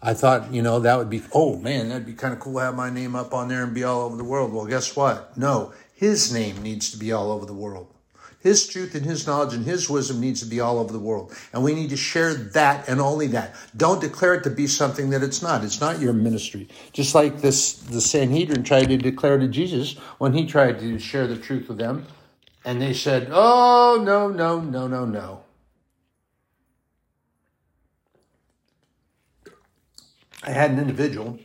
I 0.00 0.14
thought, 0.14 0.52
you 0.52 0.62
know, 0.62 0.78
that 0.78 0.98
would 0.98 1.10
be, 1.10 1.22
oh 1.34 1.56
man, 1.56 1.88
that'd 1.88 2.06
be 2.06 2.12
kind 2.12 2.32
of 2.32 2.38
cool 2.38 2.54
to 2.54 2.60
have 2.60 2.76
my 2.76 2.90
name 2.90 3.16
up 3.16 3.34
on 3.34 3.48
there 3.48 3.64
and 3.64 3.74
be 3.74 3.82
all 3.82 4.02
over 4.02 4.16
the 4.16 4.22
world. 4.22 4.52
Well, 4.52 4.66
guess 4.66 4.94
what? 4.94 5.36
No, 5.36 5.72
His 5.92 6.32
name 6.32 6.62
needs 6.62 6.92
to 6.92 6.96
be 6.96 7.10
all 7.10 7.32
over 7.32 7.44
the 7.44 7.54
world. 7.54 7.92
His 8.40 8.68
truth 8.68 8.94
and 8.94 9.04
His 9.04 9.26
knowledge 9.26 9.54
and 9.54 9.64
His 9.64 9.90
wisdom 9.90 10.20
needs 10.20 10.40
to 10.40 10.46
be 10.46 10.60
all 10.60 10.78
over 10.78 10.92
the 10.92 10.98
world. 10.98 11.32
And 11.52 11.64
we 11.64 11.74
need 11.74 11.90
to 11.90 11.96
share 11.96 12.34
that 12.34 12.88
and 12.88 13.00
only 13.00 13.26
that. 13.28 13.56
Don't 13.76 14.00
declare 14.00 14.34
it 14.34 14.44
to 14.44 14.50
be 14.50 14.66
something 14.66 15.10
that 15.10 15.22
it's 15.22 15.42
not. 15.42 15.64
It's 15.64 15.80
not 15.80 16.00
your 16.00 16.12
ministry. 16.12 16.68
Just 16.92 17.14
like 17.14 17.40
this, 17.40 17.74
the 17.74 18.00
Sanhedrin 18.00 18.62
tried 18.62 18.88
to 18.88 18.96
declare 18.96 19.38
to 19.38 19.48
Jesus 19.48 19.98
when 20.18 20.34
he 20.34 20.46
tried 20.46 20.78
to 20.80 20.98
share 20.98 21.26
the 21.26 21.36
truth 21.36 21.68
with 21.68 21.78
them. 21.78 22.06
And 22.64 22.80
they 22.80 22.92
said, 22.92 23.28
oh, 23.32 24.00
no, 24.04 24.28
no, 24.28 24.60
no, 24.60 24.86
no, 24.86 25.04
no. 25.04 25.40
I 30.44 30.50
had 30.50 30.70
an 30.70 30.78
individual. 30.78 31.38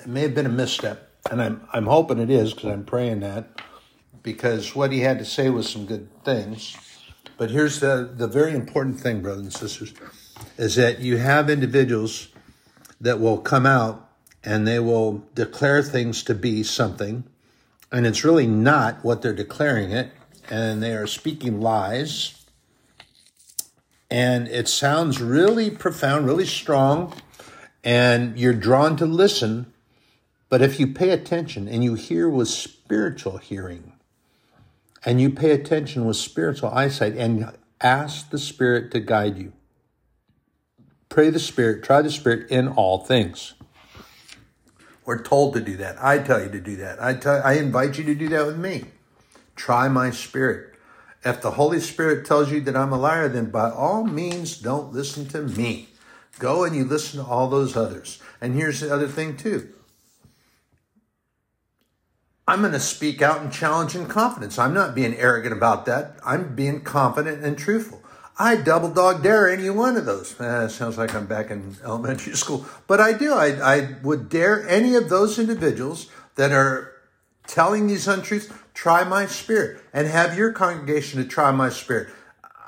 It 0.00 0.06
may 0.06 0.22
have 0.22 0.34
been 0.34 0.46
a 0.46 0.50
misstep, 0.50 1.10
and 1.30 1.42
I'm 1.42 1.66
I'm 1.72 1.86
hoping 1.86 2.18
it 2.18 2.30
is 2.30 2.52
because 2.52 2.70
I'm 2.70 2.84
praying 2.84 3.20
that 3.20 3.50
because 4.22 4.74
what 4.74 4.92
he 4.92 5.00
had 5.00 5.18
to 5.18 5.24
say 5.24 5.50
was 5.50 5.68
some 5.68 5.86
good 5.86 6.08
things. 6.24 6.76
But 7.36 7.50
here's 7.50 7.80
the, 7.80 8.10
the 8.14 8.26
very 8.26 8.52
important 8.52 9.00
thing, 9.00 9.22
brothers 9.22 9.42
and 9.42 9.52
sisters, 9.52 9.94
is 10.58 10.76
that 10.76 11.00
you 11.00 11.16
have 11.16 11.48
individuals 11.48 12.28
that 13.00 13.18
will 13.18 13.38
come 13.38 13.64
out 13.64 14.10
and 14.44 14.66
they 14.66 14.78
will 14.78 15.24
declare 15.34 15.82
things 15.82 16.22
to 16.24 16.34
be 16.34 16.62
something, 16.62 17.24
and 17.92 18.06
it's 18.06 18.24
really 18.24 18.46
not 18.46 19.04
what 19.04 19.22
they're 19.22 19.34
declaring 19.34 19.90
it, 19.90 20.12
and 20.48 20.82
they 20.82 20.92
are 20.92 21.06
speaking 21.06 21.60
lies. 21.60 22.46
And 24.10 24.48
it 24.48 24.68
sounds 24.68 25.20
really 25.20 25.70
profound, 25.70 26.26
really 26.26 26.46
strong, 26.46 27.14
and 27.84 28.38
you're 28.38 28.54
drawn 28.54 28.96
to 28.96 29.06
listen. 29.06 29.72
But 30.48 30.62
if 30.62 30.80
you 30.80 30.88
pay 30.88 31.10
attention 31.10 31.68
and 31.68 31.84
you 31.84 31.94
hear 31.94 32.28
with 32.28 32.48
spiritual 32.48 33.38
hearing, 33.38 33.92
and 35.04 35.20
you 35.20 35.30
pay 35.30 35.50
attention 35.52 36.04
with 36.04 36.16
spiritual 36.16 36.70
eyesight 36.70 37.16
and 37.16 37.56
ask 37.80 38.30
the 38.30 38.38
Spirit 38.38 38.90
to 38.92 39.00
guide 39.00 39.38
you. 39.38 39.52
Pray 41.08 41.30
the 41.30 41.40
Spirit, 41.40 41.82
try 41.82 42.02
the 42.02 42.10
Spirit 42.10 42.50
in 42.50 42.68
all 42.68 42.98
things. 42.98 43.54
We're 45.04 45.22
told 45.22 45.54
to 45.54 45.60
do 45.60 45.76
that. 45.78 46.02
I 46.02 46.18
tell 46.18 46.42
you 46.42 46.50
to 46.50 46.60
do 46.60 46.76
that. 46.76 47.02
I 47.02 47.14
tell 47.14 47.42
I 47.42 47.54
invite 47.54 47.98
you 47.98 48.04
to 48.04 48.14
do 48.14 48.28
that 48.28 48.46
with 48.46 48.58
me. 48.58 48.84
Try 49.56 49.88
my 49.88 50.10
spirit. 50.10 50.74
If 51.24 51.42
the 51.42 51.50
Holy 51.52 51.80
Spirit 51.80 52.24
tells 52.24 52.50
you 52.50 52.60
that 52.60 52.76
I'm 52.76 52.92
a 52.92 52.98
liar, 52.98 53.28
then 53.28 53.50
by 53.50 53.70
all 53.70 54.04
means 54.04 54.56
don't 54.56 54.92
listen 54.92 55.26
to 55.28 55.42
me. 55.42 55.88
Go 56.38 56.64
and 56.64 56.74
you 56.74 56.84
listen 56.84 57.22
to 57.22 57.26
all 57.28 57.48
those 57.48 57.76
others. 57.76 58.22
And 58.40 58.54
here's 58.54 58.80
the 58.80 58.94
other 58.94 59.08
thing 59.08 59.36
too. 59.36 59.72
I'm 62.50 62.62
going 62.62 62.72
to 62.72 62.80
speak 62.80 63.22
out 63.22 63.42
and 63.42 63.52
challenge 63.52 63.94
in 63.94 64.06
confidence. 64.06 64.58
I'm 64.58 64.74
not 64.74 64.92
being 64.92 65.14
arrogant 65.14 65.52
about 65.52 65.86
that. 65.86 66.16
I'm 66.26 66.56
being 66.56 66.80
confident 66.80 67.44
and 67.44 67.56
truthful. 67.56 68.02
I 68.40 68.56
double 68.56 68.90
dog 68.90 69.22
dare 69.22 69.48
any 69.48 69.70
one 69.70 69.96
of 69.96 70.04
those. 70.04 70.38
Eh, 70.40 70.66
sounds 70.66 70.98
like 70.98 71.14
I'm 71.14 71.26
back 71.26 71.52
in 71.52 71.76
elementary 71.84 72.34
school, 72.36 72.66
but 72.88 73.00
I 73.00 73.12
do. 73.12 73.34
I, 73.34 73.76
I 73.76 73.96
would 74.02 74.28
dare 74.28 74.68
any 74.68 74.96
of 74.96 75.08
those 75.08 75.38
individuals 75.38 76.08
that 76.34 76.50
are 76.50 76.92
telling 77.46 77.86
these 77.86 78.08
untruths, 78.08 78.52
try 78.74 79.04
my 79.04 79.26
spirit 79.26 79.80
and 79.92 80.08
have 80.08 80.36
your 80.36 80.52
congregation 80.52 81.22
to 81.22 81.28
try 81.28 81.52
my 81.52 81.68
spirit. 81.68 82.08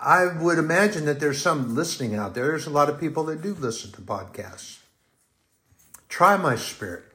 I 0.01 0.27
would 0.27 0.59
imagine 0.59 1.07
that 1.07 1.19
there's 1.19 1.43
some 1.43 1.75
listening 1.75 2.15
out 2.15 2.37
there. 2.37 2.47
There's 2.47 2.69
a 2.69 2.71
lot 2.71 2.89
of 2.89 3.01
people 3.01 3.25
that 3.25 3.43
do 3.43 3.53
listen 3.55 3.91
to 3.93 4.01
podcasts. 4.01 4.79
Try 6.09 6.37
my 6.37 6.55
spirit. 6.55 7.12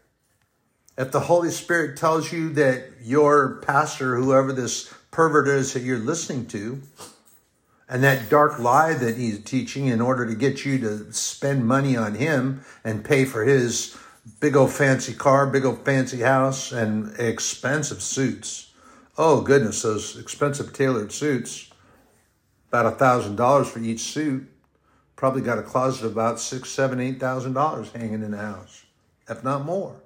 If 0.98 1.12
the 1.12 1.20
Holy 1.20 1.52
Spirit 1.52 1.96
tells 1.96 2.32
you 2.32 2.50
that 2.54 2.86
your 3.04 3.58
pastor, 3.58 4.16
whoever 4.16 4.52
this 4.52 4.92
pervert 5.12 5.48
is 5.48 5.74
that 5.74 5.84
you're 5.84 6.00
listening 6.00 6.48
to, 6.48 6.82
and 7.88 8.04
that 8.04 8.30
dark 8.30 8.58
lie 8.58 8.96
that 8.96 9.16
he's 9.16 9.44
teaching 9.44 9.86
in 9.86 10.02
order 10.02 10.26
to 10.26 10.34
get 10.34 10.66
you 10.66 10.80
to 10.80 11.14
spend 11.14 11.68
money 11.68 11.96
on 11.96 12.16
him 12.16 12.66
and 12.84 13.06
pay 13.06 13.26
for 13.26 13.44
his 13.44 13.96
big 14.40 14.56
old 14.56 14.72
fancy 14.72 15.14
car, 15.14 15.46
big 15.46 15.66
old 15.66 15.86
fancy 15.86 16.22
house, 16.22 16.72
and 16.72 17.14
expensive 17.20 18.02
suits. 18.02 18.74
Oh, 19.20 19.42
goodness, 19.42 19.84
those 19.84 20.18
expensive 20.18 20.74
tailored 20.74 21.12
suits, 21.12 21.72
about 22.70 22.88
a 22.88 22.92
thousand 22.92 23.36
dollars 23.36 23.70
for 23.70 23.80
each 23.80 24.02
suit. 24.02 24.48
Probably 25.16 25.42
got 25.42 25.60
a 25.60 25.64
closet 25.64 26.06
of 26.06 26.12
about 26.14 26.40
six, 26.40 26.70
seven, 26.70 27.00
eight 27.00 27.20
thousand 27.20 27.54
dollars 27.54 27.92
hanging 27.92 28.24
in 28.24 28.32
the 28.32 28.38
house, 28.38 28.84
if 29.30 29.44
not 29.44 29.64
more. 29.64 30.02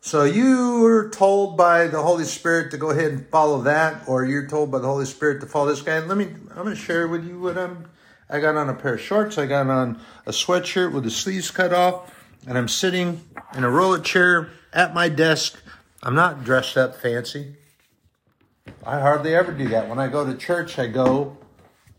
So 0.00 0.24
you 0.24 0.80
were 0.80 1.10
told 1.10 1.56
by 1.56 1.88
the 1.88 2.00
Holy 2.00 2.24
Spirit 2.24 2.70
to 2.70 2.76
go 2.76 2.90
ahead 2.90 3.10
and 3.10 3.28
follow 3.28 3.62
that, 3.62 4.08
or 4.08 4.24
you're 4.24 4.46
told 4.46 4.70
by 4.70 4.78
the 4.78 4.86
Holy 4.86 5.04
Spirit 5.04 5.40
to 5.40 5.46
follow 5.46 5.66
this 5.66 5.82
guy. 5.82 5.96
And 5.96 6.08
let 6.08 6.16
me, 6.16 6.26
I'm 6.50 6.64
going 6.64 6.68
to 6.68 6.76
share 6.76 7.08
with 7.08 7.26
you 7.26 7.40
what 7.40 7.58
I'm. 7.58 7.88
I 8.30 8.40
got 8.40 8.56
on 8.56 8.68
a 8.68 8.74
pair 8.74 8.94
of 8.94 9.00
shorts. 9.00 9.38
I 9.38 9.46
got 9.46 9.68
on 9.68 10.00
a 10.26 10.30
sweatshirt 10.30 10.92
with 10.92 11.04
the 11.04 11.10
sleeves 11.10 11.50
cut 11.50 11.72
off, 11.72 12.14
and 12.46 12.58
I'm 12.58 12.68
sitting 12.68 13.22
in 13.54 13.64
a 13.64 13.70
roller 13.70 14.00
chair 14.00 14.50
at 14.72 14.94
my 14.94 15.08
desk. 15.08 15.60
I'm 16.02 16.14
not 16.14 16.44
dressed 16.44 16.76
up 16.76 16.94
fancy. 16.94 17.56
I 18.86 19.00
hardly 19.00 19.34
ever 19.34 19.52
do 19.52 19.68
that. 19.68 19.88
When 19.88 19.98
I 19.98 20.08
go 20.08 20.24
to 20.24 20.36
church, 20.36 20.78
I 20.78 20.86
go 20.86 21.38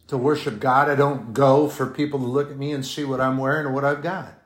to 0.07 0.17
worship 0.17 0.59
God. 0.59 0.89
I 0.89 0.95
don't 0.95 1.33
go 1.33 1.67
for 1.67 1.85
people 1.87 2.19
to 2.19 2.25
look 2.25 2.49
at 2.49 2.57
me 2.57 2.71
and 2.71 2.85
see 2.85 3.03
what 3.03 3.19
I'm 3.19 3.37
wearing 3.37 3.65
or 3.65 3.71
what 3.71 3.83
I've 3.83 4.01
got. 4.01 4.38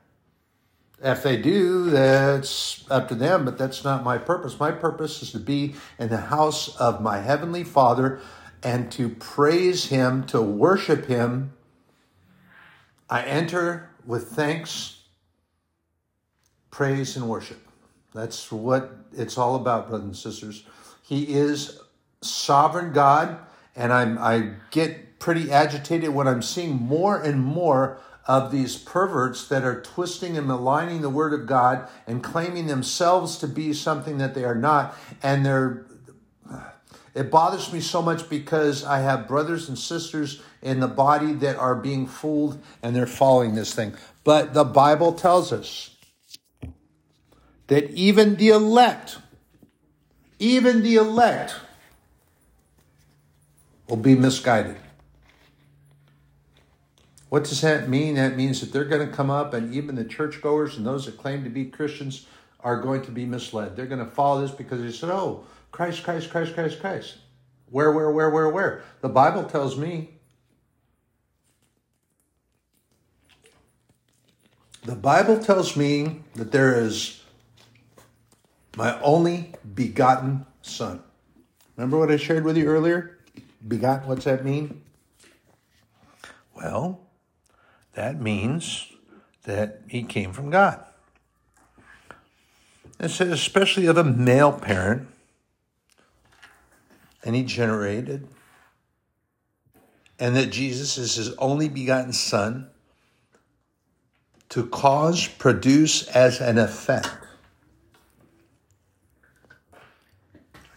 If 1.04 1.22
they 1.22 1.36
do, 1.36 1.90
that's 1.90 2.90
up 2.90 3.08
to 3.08 3.14
them, 3.14 3.44
but 3.44 3.58
that's 3.58 3.84
not 3.84 4.02
my 4.02 4.16
purpose. 4.16 4.58
My 4.58 4.70
purpose 4.70 5.22
is 5.22 5.32
to 5.32 5.38
be 5.38 5.74
in 5.98 6.08
the 6.08 6.16
house 6.16 6.74
of 6.76 7.02
my 7.02 7.18
Heavenly 7.18 7.62
Father 7.62 8.20
and 8.62 8.90
to 8.92 9.10
praise 9.10 9.88
Him, 9.88 10.24
to 10.28 10.40
worship 10.40 11.04
Him. 11.04 11.52
I 13.10 13.20
enter 13.22 13.90
with 14.06 14.28
thanks, 14.28 15.02
praise, 16.70 17.16
and 17.18 17.28
worship. 17.28 17.60
That's 18.14 18.50
what 18.50 18.96
it's 19.12 19.36
all 19.36 19.56
about, 19.56 19.90
brothers 19.90 20.06
and 20.06 20.16
sisters. 20.16 20.64
He 21.02 21.34
is 21.34 21.80
sovereign 22.22 22.94
God, 22.94 23.40
and 23.76 23.92
I'm, 23.92 24.16
I 24.16 24.52
get 24.70 25.18
pretty 25.18 25.52
agitated 25.52 26.10
when 26.10 26.26
I'm 26.26 26.40
seeing 26.40 26.72
more 26.72 27.20
and 27.20 27.44
more 27.44 28.00
of 28.26 28.50
these 28.50 28.76
perverts 28.76 29.48
that 29.48 29.64
are 29.64 29.80
twisting 29.82 30.36
and 30.36 30.46
maligning 30.46 31.02
the 31.02 31.10
word 31.10 31.32
of 31.38 31.46
God 31.46 31.88
and 32.06 32.22
claiming 32.22 32.66
themselves 32.66 33.36
to 33.38 33.48
be 33.48 33.72
something 33.72 34.18
that 34.18 34.34
they 34.34 34.44
are 34.44 34.54
not. 34.54 34.96
And 35.22 35.44
they're, 35.44 35.84
it 37.14 37.30
bothers 37.30 37.72
me 37.72 37.80
so 37.80 38.00
much 38.00 38.28
because 38.30 38.82
I 38.82 39.00
have 39.00 39.28
brothers 39.28 39.68
and 39.68 39.78
sisters 39.78 40.42
in 40.62 40.80
the 40.80 40.88
body 40.88 41.32
that 41.34 41.56
are 41.56 41.74
being 41.74 42.06
fooled 42.06 42.60
and 42.82 42.96
they're 42.96 43.06
following 43.06 43.54
this 43.54 43.74
thing. 43.74 43.94
But 44.24 44.54
the 44.54 44.64
Bible 44.64 45.12
tells 45.12 45.52
us 45.52 45.90
that 47.66 47.90
even 47.90 48.36
the 48.36 48.48
elect, 48.48 49.18
even 50.38 50.82
the 50.82 50.96
elect 50.96 51.54
will 53.86 53.96
be 53.96 54.14
misguided. 54.14 54.76
What 57.34 57.42
does 57.42 57.62
that 57.62 57.88
mean? 57.88 58.14
That 58.14 58.36
means 58.36 58.60
that 58.60 58.72
they're 58.72 58.84
going 58.84 59.04
to 59.04 59.12
come 59.12 59.28
up, 59.28 59.54
and 59.54 59.74
even 59.74 59.96
the 59.96 60.04
churchgoers 60.04 60.76
and 60.76 60.86
those 60.86 61.06
that 61.06 61.18
claim 61.18 61.42
to 61.42 61.50
be 61.50 61.64
Christians 61.64 62.28
are 62.60 62.80
going 62.80 63.02
to 63.02 63.10
be 63.10 63.26
misled. 63.26 63.74
They're 63.74 63.86
going 63.86 64.04
to 64.04 64.08
follow 64.08 64.40
this 64.40 64.52
because 64.52 64.80
they 64.80 64.92
said, 64.92 65.10
oh, 65.10 65.44
Christ, 65.72 66.04
Christ, 66.04 66.30
Christ, 66.30 66.54
Christ, 66.54 66.78
Christ. 66.78 67.16
Where, 67.70 67.90
where, 67.90 68.12
where, 68.12 68.30
where, 68.30 68.48
where? 68.48 68.84
The 69.00 69.08
Bible 69.08 69.42
tells 69.42 69.76
me. 69.76 70.10
The 74.84 74.94
Bible 74.94 75.40
tells 75.40 75.76
me 75.76 76.22
that 76.36 76.52
there 76.52 76.80
is 76.80 77.24
my 78.76 79.00
only 79.00 79.54
begotten 79.74 80.46
Son. 80.62 81.02
Remember 81.76 81.98
what 81.98 82.12
I 82.12 82.16
shared 82.16 82.44
with 82.44 82.56
you 82.56 82.66
earlier? 82.66 83.18
Begotten, 83.66 84.06
what's 84.06 84.24
that 84.24 84.44
mean? 84.44 84.82
Well, 86.54 87.03
that 87.94 88.20
means 88.20 88.92
that 89.44 89.80
he 89.88 90.02
came 90.02 90.32
from 90.32 90.50
God. 90.50 90.84
It 93.00 93.08
says, 93.08 93.30
especially 93.30 93.86
of 93.86 93.96
a 93.96 94.04
male 94.04 94.52
parent, 94.52 95.08
and 97.24 97.34
he 97.34 97.42
generated, 97.42 98.28
and 100.18 100.36
that 100.36 100.50
Jesus 100.50 100.98
is 100.98 101.16
his 101.16 101.34
only 101.36 101.68
begotten 101.68 102.12
Son 102.12 102.70
to 104.50 104.66
cause, 104.66 105.26
produce 105.26 106.06
as 106.08 106.40
an 106.40 106.58
effect. 106.58 107.08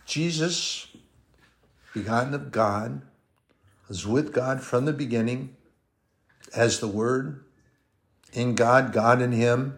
Jesus, 0.05 0.87
begotten 1.93 2.33
of 2.33 2.51
God, 2.51 3.01
was 3.87 4.07
with 4.07 4.33
God 4.33 4.61
from 4.61 4.85
the 4.85 4.93
beginning 4.93 5.56
as 6.57 6.79
the 6.79 6.87
Word, 6.87 7.45
in 8.33 8.55
God, 8.55 8.91
God 8.91 9.21
in 9.21 9.31
Him. 9.31 9.77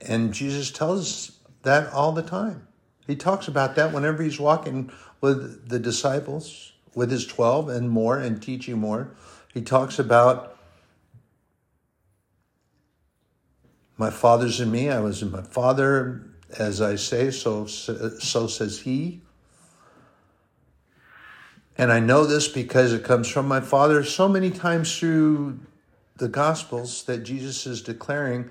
And 0.00 0.34
Jesus 0.34 0.70
tells 0.70 1.38
that 1.62 1.92
all 1.92 2.12
the 2.12 2.22
time. 2.22 2.66
He 3.06 3.14
talks 3.14 3.46
about 3.46 3.76
that 3.76 3.92
whenever 3.92 4.22
he's 4.22 4.40
walking 4.40 4.90
with 5.20 5.68
the 5.68 5.78
disciples, 5.78 6.72
with 6.94 7.10
his 7.10 7.26
12 7.26 7.68
and 7.68 7.88
more, 7.88 8.18
and 8.18 8.42
teaching 8.42 8.78
more. 8.78 9.14
He 9.54 9.62
talks 9.62 9.98
about 9.98 10.58
my 13.96 14.10
father's 14.10 14.60
in 14.60 14.70
me. 14.70 14.90
I 14.90 15.00
was 15.00 15.22
in 15.22 15.30
my 15.30 15.42
father, 15.42 16.26
as 16.58 16.80
I 16.80 16.96
say, 16.96 17.30
so, 17.30 17.66
so 17.66 18.46
says 18.46 18.80
he. 18.80 19.20
And 21.78 21.92
I 21.92 22.00
know 22.00 22.26
this 22.26 22.48
because 22.48 22.92
it 22.92 23.04
comes 23.04 23.28
from 23.28 23.46
my 23.46 23.60
father 23.60 24.04
so 24.04 24.28
many 24.28 24.50
times 24.50 24.98
through 24.98 25.60
the 26.22 26.28
Gospels 26.28 27.02
that 27.06 27.24
Jesus 27.24 27.66
is 27.66 27.82
declaring 27.82 28.48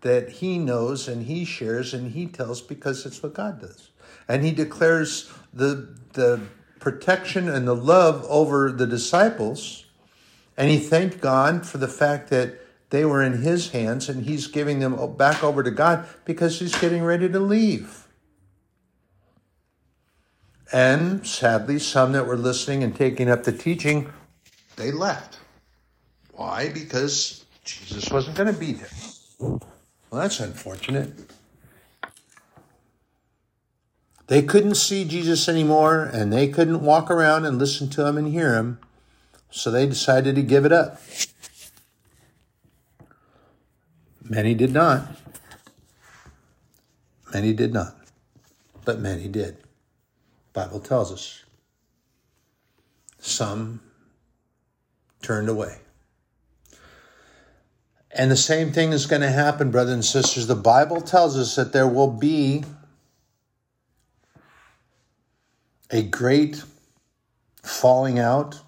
that 0.00 0.30
he 0.30 0.56
knows 0.56 1.06
and 1.06 1.26
he 1.26 1.44
shares 1.44 1.92
and 1.92 2.12
he 2.12 2.24
tells 2.24 2.62
because 2.62 3.04
it's 3.04 3.22
what 3.22 3.34
God 3.34 3.60
does. 3.60 3.90
And 4.26 4.42
he 4.42 4.52
declares 4.52 5.30
the, 5.52 5.94
the 6.14 6.40
protection 6.78 7.46
and 7.46 7.68
the 7.68 7.76
love 7.76 8.24
over 8.26 8.72
the 8.72 8.86
disciples. 8.86 9.84
And 10.56 10.70
he 10.70 10.78
thanked 10.78 11.20
God 11.20 11.66
for 11.66 11.76
the 11.76 11.88
fact 11.88 12.30
that 12.30 12.58
they 12.88 13.04
were 13.04 13.22
in 13.22 13.42
his 13.42 13.72
hands 13.72 14.08
and 14.08 14.24
he's 14.24 14.46
giving 14.46 14.78
them 14.78 14.96
back 15.16 15.44
over 15.44 15.62
to 15.62 15.70
God 15.70 16.08
because 16.24 16.58
he's 16.58 16.74
getting 16.80 17.04
ready 17.04 17.28
to 17.28 17.38
leave. 17.38 18.08
And 20.72 21.26
sadly, 21.26 21.80
some 21.80 22.12
that 22.12 22.26
were 22.26 22.38
listening 22.38 22.82
and 22.82 22.96
taking 22.96 23.28
up 23.28 23.44
the 23.44 23.52
teaching, 23.52 24.10
they 24.76 24.90
left. 24.90 25.39
Why? 26.40 26.70
Because 26.70 27.44
Jesus 27.64 28.10
wasn't 28.10 28.34
going 28.34 28.50
to 28.50 28.58
be 28.58 28.72
there. 28.72 28.88
Well, 29.38 29.60
that's 30.10 30.40
unfortunate. 30.40 31.12
They 34.26 34.40
couldn't 34.40 34.76
see 34.76 35.04
Jesus 35.04 35.50
anymore, 35.50 36.02
and 36.02 36.32
they 36.32 36.48
couldn't 36.48 36.80
walk 36.80 37.10
around 37.10 37.44
and 37.44 37.58
listen 37.58 37.90
to 37.90 38.06
him 38.06 38.16
and 38.16 38.26
hear 38.26 38.54
him, 38.54 38.78
so 39.50 39.70
they 39.70 39.84
decided 39.84 40.34
to 40.36 40.42
give 40.42 40.64
it 40.64 40.72
up. 40.72 40.98
Many 44.24 44.54
did 44.54 44.72
not. 44.72 45.18
Many 47.34 47.52
did 47.52 47.74
not. 47.74 47.98
But 48.86 48.98
many 48.98 49.28
did. 49.28 49.58
Bible 50.54 50.80
tells 50.80 51.12
us. 51.12 51.44
Some 53.18 53.82
turned 55.20 55.50
away. 55.50 55.80
And 58.12 58.30
the 58.30 58.36
same 58.36 58.72
thing 58.72 58.92
is 58.92 59.06
going 59.06 59.22
to 59.22 59.30
happen, 59.30 59.70
brothers 59.70 59.94
and 59.94 60.04
sisters. 60.04 60.46
The 60.46 60.56
Bible 60.56 61.00
tells 61.00 61.38
us 61.38 61.54
that 61.54 61.72
there 61.72 61.86
will 61.86 62.10
be 62.10 62.64
a 65.90 66.02
great 66.02 66.62
falling 67.62 68.18
out, 68.18 68.60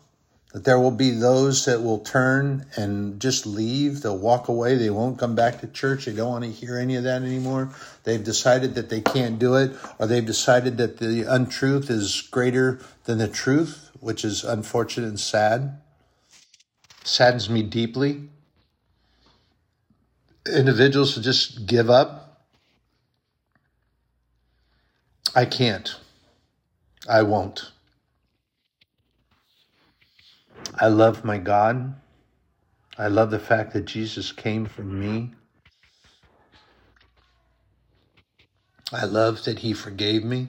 that 0.52 0.64
there 0.64 0.78
will 0.78 0.92
be 0.92 1.10
those 1.10 1.64
that 1.64 1.82
will 1.82 1.98
turn 1.98 2.66
and 2.76 3.20
just 3.20 3.44
leave. 3.44 4.02
They'll 4.02 4.18
walk 4.18 4.46
away. 4.46 4.76
They 4.76 4.90
won't 4.90 5.18
come 5.18 5.34
back 5.34 5.60
to 5.60 5.66
church. 5.66 6.04
They 6.04 6.12
don't 6.12 6.30
want 6.30 6.44
to 6.44 6.50
hear 6.50 6.78
any 6.78 6.94
of 6.94 7.04
that 7.04 7.22
anymore. 7.22 7.70
They've 8.04 8.22
decided 8.22 8.76
that 8.76 8.90
they 8.90 9.00
can't 9.00 9.40
do 9.40 9.56
it, 9.56 9.72
or 9.98 10.06
they've 10.06 10.24
decided 10.24 10.76
that 10.76 10.98
the 10.98 11.22
untruth 11.22 11.90
is 11.90 12.20
greater 12.30 12.80
than 13.04 13.18
the 13.18 13.28
truth, 13.28 13.90
which 13.98 14.24
is 14.24 14.44
unfortunate 14.44 15.08
and 15.08 15.18
sad. 15.18 15.80
Saddens 17.02 17.50
me 17.50 17.64
deeply 17.64 18.28
individuals 20.46 21.14
to 21.14 21.22
just 21.22 21.66
give 21.66 21.90
up. 21.90 22.42
I 25.34 25.44
can't. 25.44 25.94
I 27.08 27.22
won't. 27.22 27.72
I 30.78 30.88
love 30.88 31.24
my 31.24 31.38
God. 31.38 31.94
I 32.98 33.08
love 33.08 33.30
the 33.30 33.38
fact 33.38 33.72
that 33.72 33.84
Jesus 33.84 34.32
came 34.32 34.66
for 34.66 34.82
me. 34.82 35.32
I 38.92 39.04
love 39.04 39.44
that 39.44 39.60
He 39.60 39.72
forgave 39.72 40.24
me. 40.24 40.48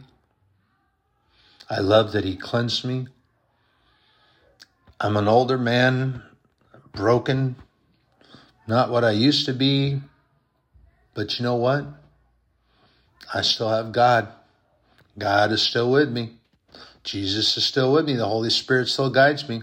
I 1.69 1.79
love 1.79 2.11
that 2.11 2.25
He 2.25 2.35
cleansed 2.35 2.83
me. 2.83 3.07
I'm 4.99 5.17
an 5.17 5.27
older 5.27 5.57
man, 5.57 6.23
broken, 6.91 7.55
not 8.67 8.89
what 8.89 9.03
I 9.03 9.11
used 9.11 9.45
to 9.47 9.53
be, 9.53 10.01
but 11.13 11.37
you 11.37 11.43
know 11.43 11.55
what? 11.55 11.85
I 13.33 13.41
still 13.41 13.69
have 13.69 13.91
God. 13.91 14.29
God 15.17 15.51
is 15.51 15.61
still 15.61 15.91
with 15.91 16.09
me. 16.11 16.37
Jesus 17.03 17.57
is 17.57 17.65
still 17.65 17.91
with 17.91 18.05
me. 18.05 18.15
The 18.15 18.27
Holy 18.27 18.49
Spirit 18.49 18.87
still 18.87 19.09
guides 19.09 19.47
me. 19.47 19.61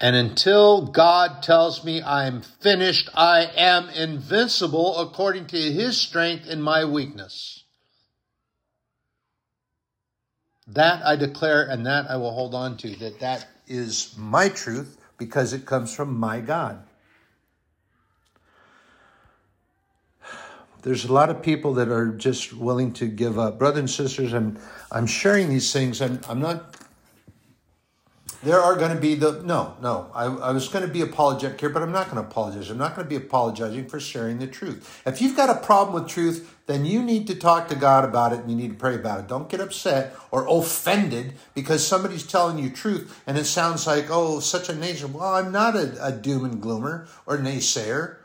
And 0.00 0.16
until 0.16 0.86
God 0.86 1.42
tells 1.42 1.84
me 1.84 2.02
I'm 2.02 2.40
finished, 2.40 3.10
I 3.14 3.50
am 3.56 3.90
invincible 3.90 4.98
according 4.98 5.46
to 5.48 5.58
his 5.58 5.98
strength 5.98 6.46
in 6.46 6.62
my 6.62 6.84
weakness. 6.86 7.64
That 10.66 11.04
I 11.04 11.16
declare 11.16 11.68
and 11.68 11.84
that 11.84 12.08
I 12.08 12.16
will 12.16 12.32
hold 12.32 12.54
on 12.54 12.76
to, 12.78 12.96
that 12.96 13.20
that 13.20 13.46
is 13.66 14.14
my 14.16 14.48
truth 14.48 14.96
because 15.18 15.52
it 15.52 15.66
comes 15.66 15.94
from 15.94 16.16
my 16.16 16.40
God. 16.40 16.82
There's 20.82 21.04
a 21.04 21.12
lot 21.12 21.30
of 21.30 21.42
people 21.42 21.74
that 21.74 21.88
are 21.88 22.08
just 22.08 22.52
willing 22.52 22.92
to 22.94 23.06
give 23.06 23.38
up. 23.38 23.58
Brothers 23.58 23.80
and 23.80 23.90
sisters, 23.90 24.32
I'm, 24.32 24.58
I'm 24.90 25.06
sharing 25.06 25.48
these 25.48 25.72
things. 25.72 26.00
I'm, 26.00 26.20
I'm 26.28 26.40
not, 26.40 26.74
there 28.42 28.58
are 28.58 28.74
going 28.74 28.94
to 28.94 29.00
be 29.00 29.14
the, 29.14 29.42
no, 29.42 29.76
no, 29.82 30.10
I, 30.14 30.24
I 30.24 30.52
was 30.52 30.68
going 30.68 30.86
to 30.86 30.90
be 30.90 31.02
apologetic 31.02 31.60
here, 31.60 31.68
but 31.68 31.82
I'm 31.82 31.92
not 31.92 32.06
going 32.10 32.16
to 32.16 32.28
apologize. 32.28 32.70
I'm 32.70 32.78
not 32.78 32.96
going 32.96 33.06
to 33.06 33.08
be 33.08 33.16
apologizing 33.16 33.88
for 33.88 34.00
sharing 34.00 34.38
the 34.38 34.46
truth. 34.46 35.02
If 35.04 35.20
you've 35.20 35.36
got 35.36 35.50
a 35.50 35.60
problem 35.60 36.02
with 36.02 36.10
truth, 36.10 36.56
then 36.66 36.86
you 36.86 37.02
need 37.02 37.26
to 37.26 37.34
talk 37.34 37.68
to 37.68 37.74
God 37.74 38.04
about 38.04 38.32
it 38.32 38.40
and 38.40 38.50
you 38.50 38.56
need 38.56 38.70
to 38.70 38.78
pray 38.78 38.94
about 38.94 39.20
it. 39.20 39.28
Don't 39.28 39.50
get 39.50 39.60
upset 39.60 40.16
or 40.30 40.46
offended 40.48 41.34
because 41.52 41.86
somebody's 41.86 42.26
telling 42.26 42.58
you 42.58 42.70
truth 42.70 43.22
and 43.26 43.36
it 43.36 43.44
sounds 43.44 43.86
like, 43.86 44.06
oh, 44.08 44.40
such 44.40 44.70
a 44.70 44.74
nation. 44.74 45.12
Well, 45.12 45.34
I'm 45.34 45.52
not 45.52 45.76
a, 45.76 46.02
a 46.02 46.12
doom 46.12 46.44
and 46.44 46.62
gloomer 46.62 47.06
or 47.26 47.36
naysayer 47.36 48.19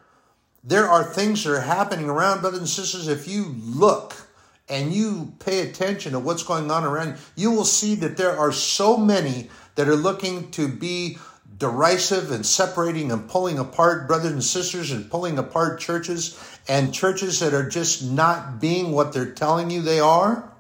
there 0.66 0.90
are 0.90 1.04
things 1.04 1.44
that 1.44 1.54
are 1.54 1.62
happening 1.62 2.10
around, 2.10 2.42
brothers 2.42 2.60
and 2.60 2.70
sisters. 2.70 3.08
If 3.08 3.28
you 3.28 3.56
look 3.60 4.28
and 4.68 4.92
you 4.92 5.34
pay 5.40 5.60
attention 5.60 6.14
to 6.14 6.20
what's 6.20 6.42
going 6.42 6.72
on 6.72 6.84
around 6.84 7.18
you, 7.36 7.52
will 7.52 7.66
see 7.66 7.94
that 7.96 8.18
there 8.18 8.36
are 8.36 8.52
so 8.52 8.98
many 8.98 9.50
that 9.76 9.88
are 9.88 9.96
looking 9.96 10.50
to 10.52 10.68
be 10.68 11.20
derisive 11.58 12.32
and 12.32 12.46
separating 12.46 13.12
and 13.12 13.30
pulling 13.30 13.60
apart 13.60 14.08
brothers 14.08 14.32
and 14.32 14.44
sisters 14.44 14.92
and 14.92 15.10
pulling 15.10 15.38
apart 15.38 15.80
churches 15.80 16.60
and 16.68 16.94
churches 16.94 17.40
that 17.40 17.54
are 17.54 17.70
just 17.70 18.04
not 18.04 18.60
being 18.60 18.92
what 18.92 19.14
they're 19.14 19.32
telling 19.32 19.70
you 19.70 19.82
they 19.82 20.00
are. 20.00 20.52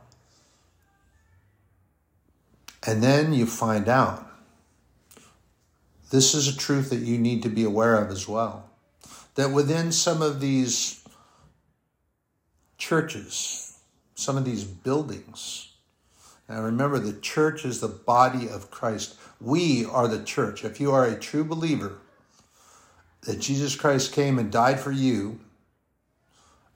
And 2.88 3.02
then 3.02 3.34
you 3.34 3.48
find 3.48 3.90
out 3.90 4.22
this 6.12 6.36
is 6.36 6.48
a 6.48 6.56
truth 6.56 6.92
that 6.92 7.00
you 7.00 7.18
need 7.18 7.42
to 7.44 7.50
be 7.50 7.64
aware 7.64 7.96
of 7.96 8.12
as 8.12 8.28
well. 8.28 8.65
That 9.36 9.52
within 9.52 9.92
some 9.92 10.22
of 10.22 10.40
these 10.40 11.04
churches, 12.78 13.80
some 14.16 14.38
of 14.38 14.46
these 14.46 14.64
buildings, 14.64 15.74
now 16.48 16.62
remember 16.62 17.00
the 17.00 17.20
church 17.20 17.66
is 17.66 17.82
the 17.82 17.88
body 17.88 18.48
of 18.48 18.72
Christ. 18.72 19.16
We 19.42 19.86
are 19.86 20.08
the 20.08 20.24
church. 20.24 20.64
If 20.64 20.80
you 20.80 20.92
are 20.92 21.06
a 21.06 21.20
true 21.20 21.44
believer 21.44 21.98
that 23.22 23.40
Jesus 23.40 23.76
Christ 23.76 24.14
came 24.14 24.38
and 24.38 24.52
died 24.52 24.80
for 24.80 24.92
you, 24.92 25.40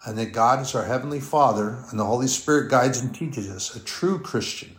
and 0.06 0.18
that 0.18 0.34
God 0.34 0.62
is 0.62 0.74
our 0.74 0.86
Heavenly 0.86 1.20
Father, 1.20 1.84
and 1.90 2.00
the 2.00 2.06
Holy 2.06 2.28
Spirit 2.28 2.72
guides 2.72 3.00
and 3.00 3.14
teaches 3.14 3.50
us, 3.50 3.76
a 3.76 3.84
true 3.84 4.18
Christian, 4.18 4.76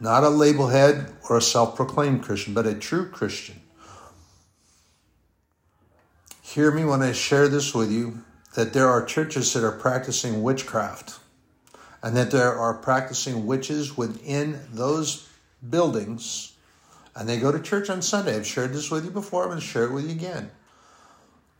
not 0.00 0.24
a 0.24 0.28
label 0.28 0.68
head 0.68 1.12
or 1.28 1.36
a 1.36 1.42
self 1.42 1.76
proclaimed 1.76 2.22
Christian, 2.22 2.54
but 2.54 2.66
a 2.66 2.74
true 2.74 3.08
Christian. 3.08 3.60
Hear 6.54 6.70
me 6.70 6.84
when 6.84 7.02
I 7.02 7.10
share 7.10 7.48
this 7.48 7.74
with 7.74 7.90
you 7.90 8.22
that 8.54 8.72
there 8.72 8.88
are 8.88 9.04
churches 9.04 9.52
that 9.54 9.64
are 9.64 9.72
practicing 9.72 10.40
witchcraft 10.40 11.18
and 12.00 12.16
that 12.16 12.30
there 12.30 12.56
are 12.56 12.74
practicing 12.74 13.44
witches 13.44 13.96
within 13.96 14.60
those 14.72 15.28
buildings. 15.68 16.52
And 17.16 17.28
they 17.28 17.40
go 17.40 17.50
to 17.50 17.58
church 17.58 17.90
on 17.90 18.02
Sunday. 18.02 18.36
I've 18.36 18.46
shared 18.46 18.72
this 18.72 18.88
with 18.88 19.04
you 19.04 19.10
before. 19.10 19.42
I'm 19.42 19.48
going 19.48 19.60
to 19.60 19.66
share 19.66 19.82
it 19.82 19.92
with 19.92 20.04
you 20.04 20.12
again. 20.12 20.52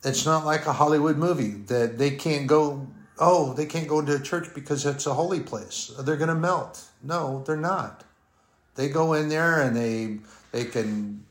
It's 0.05 0.25
not 0.25 0.45
like 0.45 0.65
a 0.65 0.71
Hollywood 0.71 1.17
movie 1.17 1.55
that 1.67 1.97
they 1.97 2.11
can't 2.11 2.47
go, 2.47 2.87
oh, 3.19 3.51
they 3.51 3.65
can't 3.65 3.89
go 3.89 3.99
into 3.99 4.15
a 4.15 4.21
church 4.21 4.53
because 4.55 4.85
it's 4.85 5.07
a 5.07 5.13
holy 5.13 5.41
place. 5.41 5.91
They're 5.99 6.15
going 6.15 6.29
to 6.29 6.35
melt. 6.35 6.81
No, 7.03 7.43
they're 7.45 7.57
not. 7.57 8.05
They 8.75 8.87
go 8.87 9.11
in 9.11 9.27
there 9.27 9.61
and 9.61 9.75
they 9.75 10.19
they 10.53 10.63
can 10.63 11.25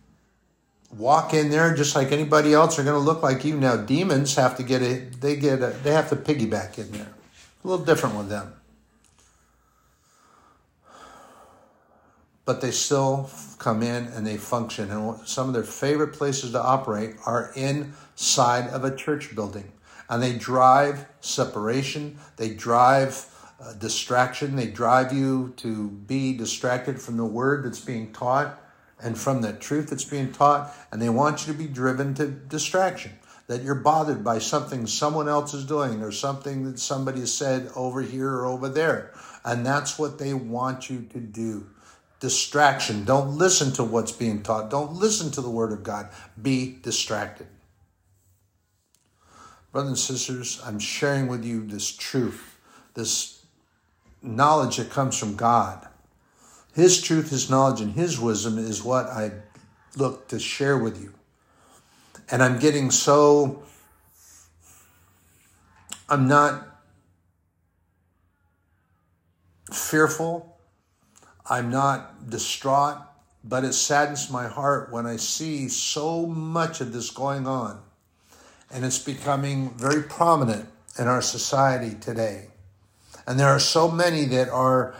walk 0.96 1.34
in 1.34 1.50
there 1.50 1.74
just 1.74 1.94
like 1.94 2.12
anybody 2.12 2.52
else 2.52 2.78
are 2.78 2.84
going 2.84 2.94
to 2.94 3.04
look 3.04 3.22
like 3.22 3.44
you. 3.44 3.56
Now 3.56 3.76
demons 3.76 4.36
have 4.36 4.56
to 4.56 4.62
get 4.62 4.82
a 4.82 5.00
they 5.20 5.36
get 5.36 5.62
a, 5.62 5.68
they 5.82 5.92
have 5.92 6.08
to 6.10 6.16
piggyback 6.16 6.78
in 6.78 6.90
there. 6.92 7.12
A 7.64 7.68
little 7.68 7.84
different 7.84 8.16
with 8.16 8.28
them. 8.28 8.52
But 12.44 12.60
they 12.60 12.70
still 12.72 13.30
come 13.58 13.82
in 13.82 14.04
and 14.08 14.26
they 14.26 14.36
function. 14.36 14.90
And 14.90 15.26
some 15.26 15.48
of 15.48 15.54
their 15.54 15.62
favorite 15.62 16.12
places 16.12 16.52
to 16.52 16.62
operate 16.62 17.16
are 17.24 17.52
inside 17.56 18.68
of 18.68 18.84
a 18.84 18.94
church 18.94 19.34
building. 19.34 19.72
And 20.10 20.22
they 20.22 20.36
drive 20.36 21.06
separation, 21.20 22.18
they 22.36 22.50
drive 22.50 23.26
uh, 23.58 23.72
distraction, 23.72 24.56
they 24.56 24.66
drive 24.66 25.14
you 25.14 25.54
to 25.56 25.88
be 25.88 26.36
distracted 26.36 27.00
from 27.00 27.16
the 27.16 27.24
word 27.24 27.64
that's 27.64 27.80
being 27.80 28.12
taught 28.12 28.60
and 29.04 29.18
from 29.18 29.42
the 29.42 29.52
truth 29.52 29.90
that's 29.90 30.04
being 30.04 30.32
taught, 30.32 30.74
and 30.90 31.00
they 31.00 31.10
want 31.10 31.46
you 31.46 31.52
to 31.52 31.58
be 31.58 31.66
driven 31.66 32.14
to 32.14 32.26
distraction. 32.26 33.12
That 33.46 33.62
you're 33.62 33.74
bothered 33.74 34.24
by 34.24 34.38
something 34.38 34.86
someone 34.86 35.28
else 35.28 35.52
is 35.52 35.66
doing 35.66 36.02
or 36.02 36.10
something 36.10 36.64
that 36.64 36.78
somebody 36.78 37.26
said 37.26 37.70
over 37.76 38.00
here 38.00 38.30
or 38.30 38.46
over 38.46 38.70
there. 38.70 39.12
And 39.44 39.66
that's 39.66 39.98
what 39.98 40.18
they 40.18 40.32
want 40.32 40.88
you 40.88 41.02
to 41.12 41.20
do. 41.20 41.66
Distraction. 42.20 43.04
Don't 43.04 43.36
listen 43.36 43.70
to 43.74 43.84
what's 43.84 44.12
being 44.12 44.42
taught. 44.42 44.70
Don't 44.70 44.94
listen 44.94 45.30
to 45.32 45.42
the 45.42 45.50
Word 45.50 45.72
of 45.72 45.82
God. 45.82 46.08
Be 46.40 46.78
distracted. 46.80 47.48
Brothers 49.72 49.90
and 49.90 49.98
sisters, 49.98 50.62
I'm 50.64 50.78
sharing 50.78 51.26
with 51.26 51.44
you 51.44 51.66
this 51.66 51.94
truth, 51.94 52.58
this 52.94 53.44
knowledge 54.22 54.78
that 54.78 54.88
comes 54.88 55.18
from 55.18 55.36
God 55.36 55.86
his 56.74 57.00
truth, 57.00 57.30
His 57.30 57.48
knowledge, 57.48 57.80
and 57.80 57.92
His 57.92 58.18
wisdom 58.18 58.58
is 58.58 58.82
what 58.82 59.06
I 59.06 59.30
look 59.96 60.28
to 60.28 60.40
share 60.40 60.76
with 60.76 61.00
you. 61.00 61.14
And 62.30 62.42
I'm 62.42 62.58
getting 62.58 62.90
so, 62.90 63.62
I'm 66.08 66.26
not 66.26 66.66
fearful, 69.72 70.58
I'm 71.48 71.70
not 71.70 72.28
distraught, 72.28 72.98
but 73.44 73.62
it 73.62 73.74
saddens 73.74 74.28
my 74.30 74.48
heart 74.48 74.90
when 74.90 75.06
I 75.06 75.16
see 75.16 75.68
so 75.68 76.26
much 76.26 76.80
of 76.80 76.92
this 76.92 77.10
going 77.10 77.46
on. 77.46 77.80
And 78.72 78.84
it's 78.84 78.98
becoming 78.98 79.70
very 79.76 80.02
prominent 80.02 80.68
in 80.98 81.06
our 81.06 81.22
society 81.22 81.94
today. 82.00 82.48
And 83.28 83.38
there 83.38 83.48
are 83.48 83.60
so 83.60 83.88
many 83.90 84.24
that 84.26 84.48
are 84.48 84.94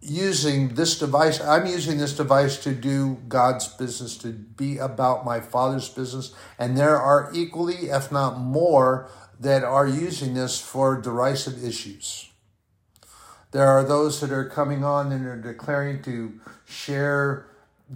using 0.00 0.74
this 0.74 0.98
device. 0.98 1.40
I'm 1.40 1.66
using 1.66 1.98
this 1.98 2.16
device 2.16 2.56
to 2.58 2.74
do 2.74 3.18
God's 3.28 3.68
business, 3.68 4.16
to 4.18 4.28
be 4.28 4.78
about 4.78 5.24
my 5.24 5.40
Father's 5.40 5.88
business. 5.88 6.34
And 6.58 6.76
there 6.76 6.98
are 6.98 7.30
equally, 7.34 7.90
if 7.90 8.12
not 8.12 8.38
more, 8.38 9.10
that 9.40 9.64
are 9.64 9.86
using 9.86 10.34
this 10.34 10.60
for 10.60 11.00
derisive 11.00 11.64
issues. 11.64 12.30
There 13.50 13.68
are 13.68 13.84
those 13.84 14.20
that 14.20 14.30
are 14.30 14.48
coming 14.48 14.84
on 14.84 15.10
and 15.10 15.26
are 15.26 15.40
declaring 15.40 16.02
to 16.02 16.38
share 16.64 17.46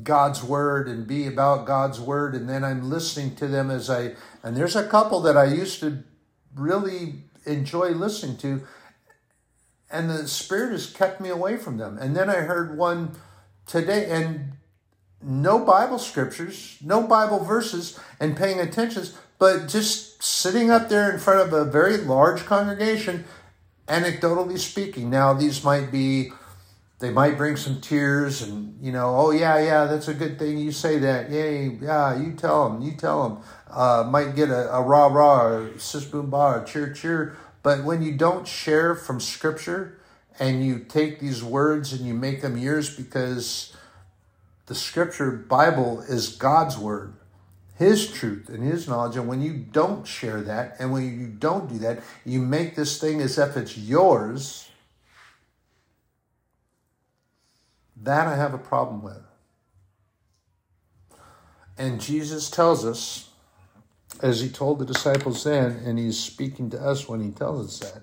God's 0.03 0.43
word 0.43 0.89
and 0.89 1.07
be 1.07 1.27
about 1.27 1.67
God's 1.67 2.01
word. 2.01 2.35
And 2.35 2.49
then 2.49 2.65
I'm 2.65 2.89
listening 2.89 3.37
to 3.37 3.47
them 3.47 3.71
as 3.71 3.91
I, 3.91 4.15
and 4.43 4.57
there's 4.57 4.77
a 4.77 4.87
couple 4.87 5.21
that 5.23 5.37
I 5.37 5.45
used 5.45 5.81
to 5.81 6.05
really 6.55 7.25
enjoy 7.45 7.91
listening 7.91 8.37
to 8.39 8.63
and 9.93 10.11
the 10.11 10.27
Spirit 10.27 10.73
has 10.73 10.91
kept 10.91 11.21
me 11.21 11.29
away 11.29 11.57
from 11.57 11.77
them. 11.77 11.99
And 11.99 12.17
then 12.17 12.31
I 12.31 12.37
heard 12.37 12.77
one 12.77 13.13
today, 13.67 14.11
and 14.11 14.53
no 15.23 15.59
Bible 15.65 15.99
scriptures, 15.99 16.79
no 16.83 17.03
Bible 17.03 17.45
verses, 17.45 18.01
and 18.19 18.37
paying 18.37 18.59
attention, 18.59 19.05
but 19.39 19.69
just 19.69 20.23
sitting 20.23 20.71
up 20.71 20.89
there 20.89 21.13
in 21.13 21.19
front 21.19 21.41
of 21.41 21.53
a 21.53 21.65
very 21.65 21.99
large 21.99 22.45
congregation, 22.45 23.25
anecdotally 23.87 24.59
speaking. 24.59 25.11
Now, 25.11 25.35
these 25.35 25.63
might 25.63 25.93
be, 25.93 26.33
they 26.99 27.11
might 27.11 27.37
bring 27.37 27.57
some 27.57 27.81
tears, 27.81 28.43
and 28.43 28.79
you 28.81 28.93
know, 28.93 29.15
oh 29.17 29.31
yeah, 29.31 29.59
yeah, 29.59 29.85
that's 29.85 30.09
a 30.09 30.15
good 30.15 30.39
thing. 30.39 30.59
You 30.59 30.73
say 30.73 30.99
that, 30.99 31.31
yay, 31.31 31.79
yeah, 31.81 32.19
you 32.19 32.33
tell 32.33 32.71
them, 32.71 32.83
you 32.83 32.93
tell 32.93 33.29
them. 33.29 33.39
Uh, 33.71 34.07
might 34.09 34.37
get 34.37 34.51
a, 34.51 34.73
a 34.75 34.83
rah 34.83 35.07
rah, 35.07 35.47
or 35.47 35.79
sis 35.79 36.05
boom 36.05 36.31
ba, 36.31 36.37
or 36.37 36.65
cheer 36.65 36.93
cheer 36.93 37.37
but 37.63 37.85
when 37.85 38.03
you 38.03 38.13
don't 38.13 38.47
share 38.47 38.95
from 38.95 39.21
Scripture 39.21 40.01
and 40.39 40.65
you 40.65 40.81
take 40.81 41.21
these 41.21 41.43
words 41.43 41.93
and 41.93 42.07
you 42.07 42.15
make 42.15 42.43
them 42.43 42.57
yours 42.57 42.95
because 42.95 43.77
the 44.67 44.75
Scripture, 44.75 45.31
Bible, 45.31 46.01
is 46.03 46.31
God's 46.31 46.77
Word, 46.77 47.15
His 47.77 48.11
truth 48.11 48.49
and 48.49 48.65
His 48.65 48.89
knowledge. 48.89 49.17
And 49.17 49.29
when 49.29 49.43
you 49.43 49.55
don't 49.55 50.07
share 50.07 50.41
that 50.43 50.77
and 50.79 50.93
when 50.93 51.21
you 51.21 51.27
don't 51.27 51.69
do 51.69 51.79
that, 51.79 52.03
you 52.25 52.41
make 52.41 52.75
this 52.75 53.01
thing 53.01 53.21
as 53.21 53.39
if 53.39 53.57
it's 53.57 53.77
yours. 53.77 54.69
That 58.03 58.27
I 58.27 58.35
have 58.35 58.55
a 58.55 58.59
problem 58.59 59.03
with. 59.03 59.23
And 61.79 62.01
Jesus 62.01 62.51
tells 62.51 62.85
us 62.85 63.29
as 64.23 64.41
he 64.41 64.49
told 64.49 64.79
the 64.79 64.87
disciples 64.87 65.45
then, 65.45 65.83
and 65.85 65.99
he's 65.99 66.19
speaking 66.19 66.71
to 66.71 66.81
us 66.81 67.09
when 67.09 67.21
he 67.21 67.31
tells 67.31 67.83
us 67.83 67.91
that. 67.91 68.03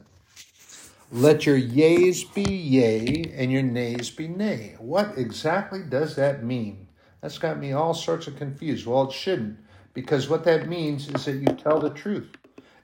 Let 1.11 1.45
your 1.45 1.57
yeas 1.57 2.23
be 2.23 2.43
yea 2.43 3.33
and 3.35 3.51
your 3.51 3.63
nays 3.63 4.11
be 4.11 4.27
nay. 4.27 4.75
What 4.77 5.17
exactly 5.17 5.81
does 5.81 6.15
that 6.17 6.43
mean? 6.43 6.87
That's 7.21 7.39
got 7.39 7.59
me 7.59 7.71
all 7.71 7.93
sorts 7.93 8.27
of 8.27 8.35
confused. 8.35 8.85
Well, 8.85 9.09
it 9.09 9.13
shouldn't, 9.13 9.57
because 9.93 10.29
what 10.29 10.43
that 10.43 10.69
means 10.69 11.09
is 11.09 11.25
that 11.25 11.37
you 11.37 11.47
tell 11.47 11.79
the 11.79 11.89
truth. 11.89 12.29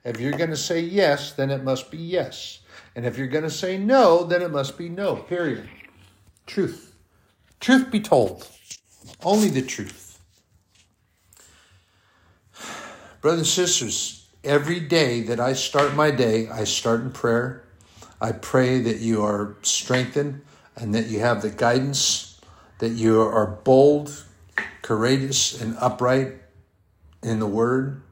If 0.04 0.18
you're 0.18 0.32
going 0.32 0.50
to 0.50 0.56
say 0.56 0.80
yes, 0.80 1.32
then 1.32 1.50
it 1.50 1.62
must 1.62 1.90
be 1.90 1.98
yes. 1.98 2.60
And 2.94 3.04
if 3.04 3.18
you're 3.18 3.26
going 3.26 3.44
to 3.44 3.50
say 3.50 3.78
no, 3.78 4.24
then 4.24 4.42
it 4.42 4.50
must 4.50 4.78
be 4.78 4.88
no, 4.88 5.16
period. 5.16 5.68
Truth. 6.46 6.94
Truth 7.60 7.90
be 7.90 8.00
told. 8.00 8.48
Only 9.22 9.48
the 9.48 9.62
truth. 9.62 10.05
Brothers 13.20 13.40
and 13.40 13.46
sisters, 13.46 14.26
every 14.44 14.80
day 14.80 15.22
that 15.22 15.40
I 15.40 15.54
start 15.54 15.94
my 15.94 16.10
day, 16.10 16.48
I 16.48 16.64
start 16.64 17.00
in 17.00 17.10
prayer. 17.10 17.64
I 18.20 18.32
pray 18.32 18.80
that 18.80 18.98
you 18.98 19.24
are 19.24 19.56
strengthened 19.62 20.42
and 20.76 20.94
that 20.94 21.06
you 21.06 21.20
have 21.20 21.42
the 21.42 21.50
guidance, 21.50 22.40
that 22.78 22.90
you 22.90 23.20
are 23.20 23.46
bold, 23.46 24.24
courageous, 24.82 25.60
and 25.60 25.76
upright 25.78 26.34
in 27.22 27.40
the 27.40 27.46
word. 27.46 28.02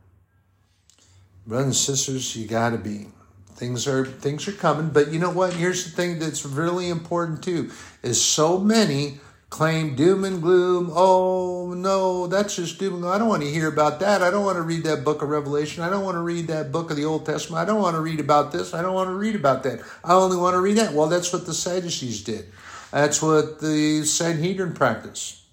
Brothers 1.46 1.66
and 1.66 1.76
sisters, 1.76 2.36
you 2.36 2.46
got 2.46 2.70
to 2.70 2.78
be. 2.78 3.08
Things 3.54 3.86
are 3.86 4.04
things 4.04 4.48
are 4.48 4.52
coming, 4.52 4.90
but 4.90 5.12
you 5.12 5.20
know 5.20 5.30
what? 5.30 5.52
Here's 5.52 5.84
the 5.84 5.90
thing 5.90 6.18
that's 6.18 6.44
really 6.44 6.88
important 6.88 7.42
too: 7.44 7.70
is 8.02 8.20
so 8.20 8.58
many 8.58 9.20
claim 9.54 9.94
doom 9.94 10.24
and 10.24 10.42
gloom. 10.42 10.90
Oh 10.92 11.74
no, 11.76 12.26
that's 12.26 12.56
just 12.56 12.76
doom 12.80 12.94
and 12.94 13.02
gloom. 13.02 13.14
I 13.14 13.18
don't 13.18 13.28
want 13.28 13.44
to 13.44 13.48
hear 13.48 13.68
about 13.68 14.00
that. 14.00 14.20
I 14.20 14.28
don't 14.28 14.44
want 14.44 14.56
to 14.56 14.62
read 14.62 14.82
that 14.82 15.04
book 15.04 15.22
of 15.22 15.28
Revelation. 15.28 15.84
I 15.84 15.90
don't 15.90 16.04
want 16.04 16.16
to 16.16 16.22
read 16.22 16.48
that 16.48 16.72
book 16.72 16.90
of 16.90 16.96
the 16.96 17.04
Old 17.04 17.24
Testament. 17.24 17.62
I 17.62 17.64
don't 17.64 17.80
want 17.80 17.94
to 17.94 18.00
read 18.00 18.18
about 18.18 18.50
this. 18.50 18.74
I 18.74 18.82
don't 18.82 18.94
want 18.94 19.10
to 19.10 19.14
read 19.14 19.36
about 19.36 19.62
that. 19.62 19.80
I 20.02 20.14
only 20.14 20.36
want 20.36 20.54
to 20.54 20.60
read 20.60 20.78
that. 20.78 20.92
Well, 20.92 21.06
that's 21.06 21.32
what 21.32 21.46
the 21.46 21.54
Sadducees 21.54 22.24
did. 22.24 22.46
That's 22.90 23.22
what 23.22 23.60
the 23.60 24.02
Sanhedrin 24.04 24.74
practiced. 24.74 25.44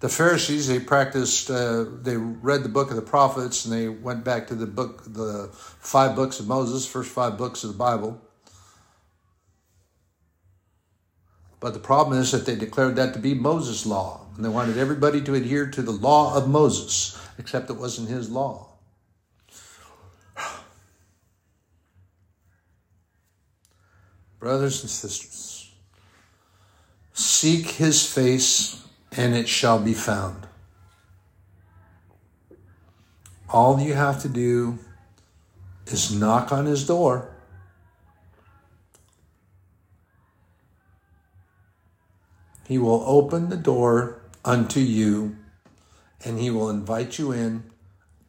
The 0.00 0.08
Pharisees, 0.08 0.66
they 0.66 0.80
practiced, 0.80 1.52
uh, 1.52 1.84
they 2.02 2.16
read 2.16 2.64
the 2.64 2.68
book 2.68 2.90
of 2.90 2.96
the 2.96 3.02
prophets 3.02 3.64
and 3.64 3.72
they 3.72 3.88
went 3.88 4.24
back 4.24 4.48
to 4.48 4.56
the 4.56 4.66
book, 4.66 5.04
the 5.04 5.50
five 5.52 6.16
books 6.16 6.40
of 6.40 6.48
Moses, 6.48 6.84
first 6.84 7.12
five 7.12 7.38
books 7.38 7.62
of 7.62 7.70
the 7.70 7.78
Bible. 7.78 8.20
But 11.62 11.72
the 11.74 11.80
problem 11.80 12.18
is 12.18 12.32
that 12.32 12.44
they 12.44 12.56
declared 12.56 12.96
that 12.96 13.12
to 13.14 13.20
be 13.20 13.34
Moses' 13.34 13.86
law. 13.86 14.26
And 14.34 14.44
they 14.44 14.48
wanted 14.48 14.78
everybody 14.78 15.22
to 15.22 15.34
adhere 15.34 15.68
to 15.68 15.80
the 15.80 15.92
law 15.92 16.36
of 16.36 16.48
Moses, 16.48 17.16
except 17.38 17.70
it 17.70 17.76
wasn't 17.76 18.08
his 18.08 18.28
law. 18.28 18.70
Brothers 24.40 24.82
and 24.82 24.90
sisters, 24.90 25.70
seek 27.12 27.66
his 27.66 28.12
face 28.12 28.84
and 29.16 29.32
it 29.32 29.48
shall 29.48 29.78
be 29.78 29.94
found. 29.94 30.48
All 33.48 33.78
you 33.78 33.94
have 33.94 34.20
to 34.22 34.28
do 34.28 34.80
is 35.86 36.12
knock 36.12 36.50
on 36.50 36.66
his 36.66 36.84
door. 36.88 37.31
He 42.66 42.78
will 42.78 43.02
open 43.06 43.48
the 43.48 43.56
door 43.56 44.22
unto 44.44 44.80
you 44.80 45.36
and 46.24 46.38
he 46.38 46.50
will 46.50 46.70
invite 46.70 47.18
you 47.18 47.32
in 47.32 47.64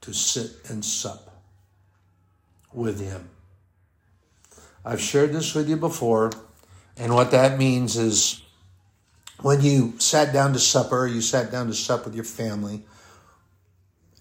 to 0.02 0.13
sit 0.13 0.52
and 0.69 0.84
sup 0.84 1.41
with 2.74 3.00
him. 3.00 3.30
I've 4.86 5.02
shared 5.02 5.32
this 5.32 5.56
with 5.56 5.69
you 5.69 5.78
before, 5.78 6.32
and 6.98 7.13
what 7.13 7.32
that 7.32 7.58
means 7.58 7.96
is 7.96 8.41
when 9.41 9.62
you 9.62 9.93
sat 10.00 10.34
down 10.34 10.54
to 10.54 10.60
supper, 10.60 11.08
you 11.08 11.22
sat 11.22 11.52
down 11.52 11.67
to 11.67 11.74
sup 11.74 12.06
with 12.06 12.15
your 12.15 12.26
family. 12.26 12.84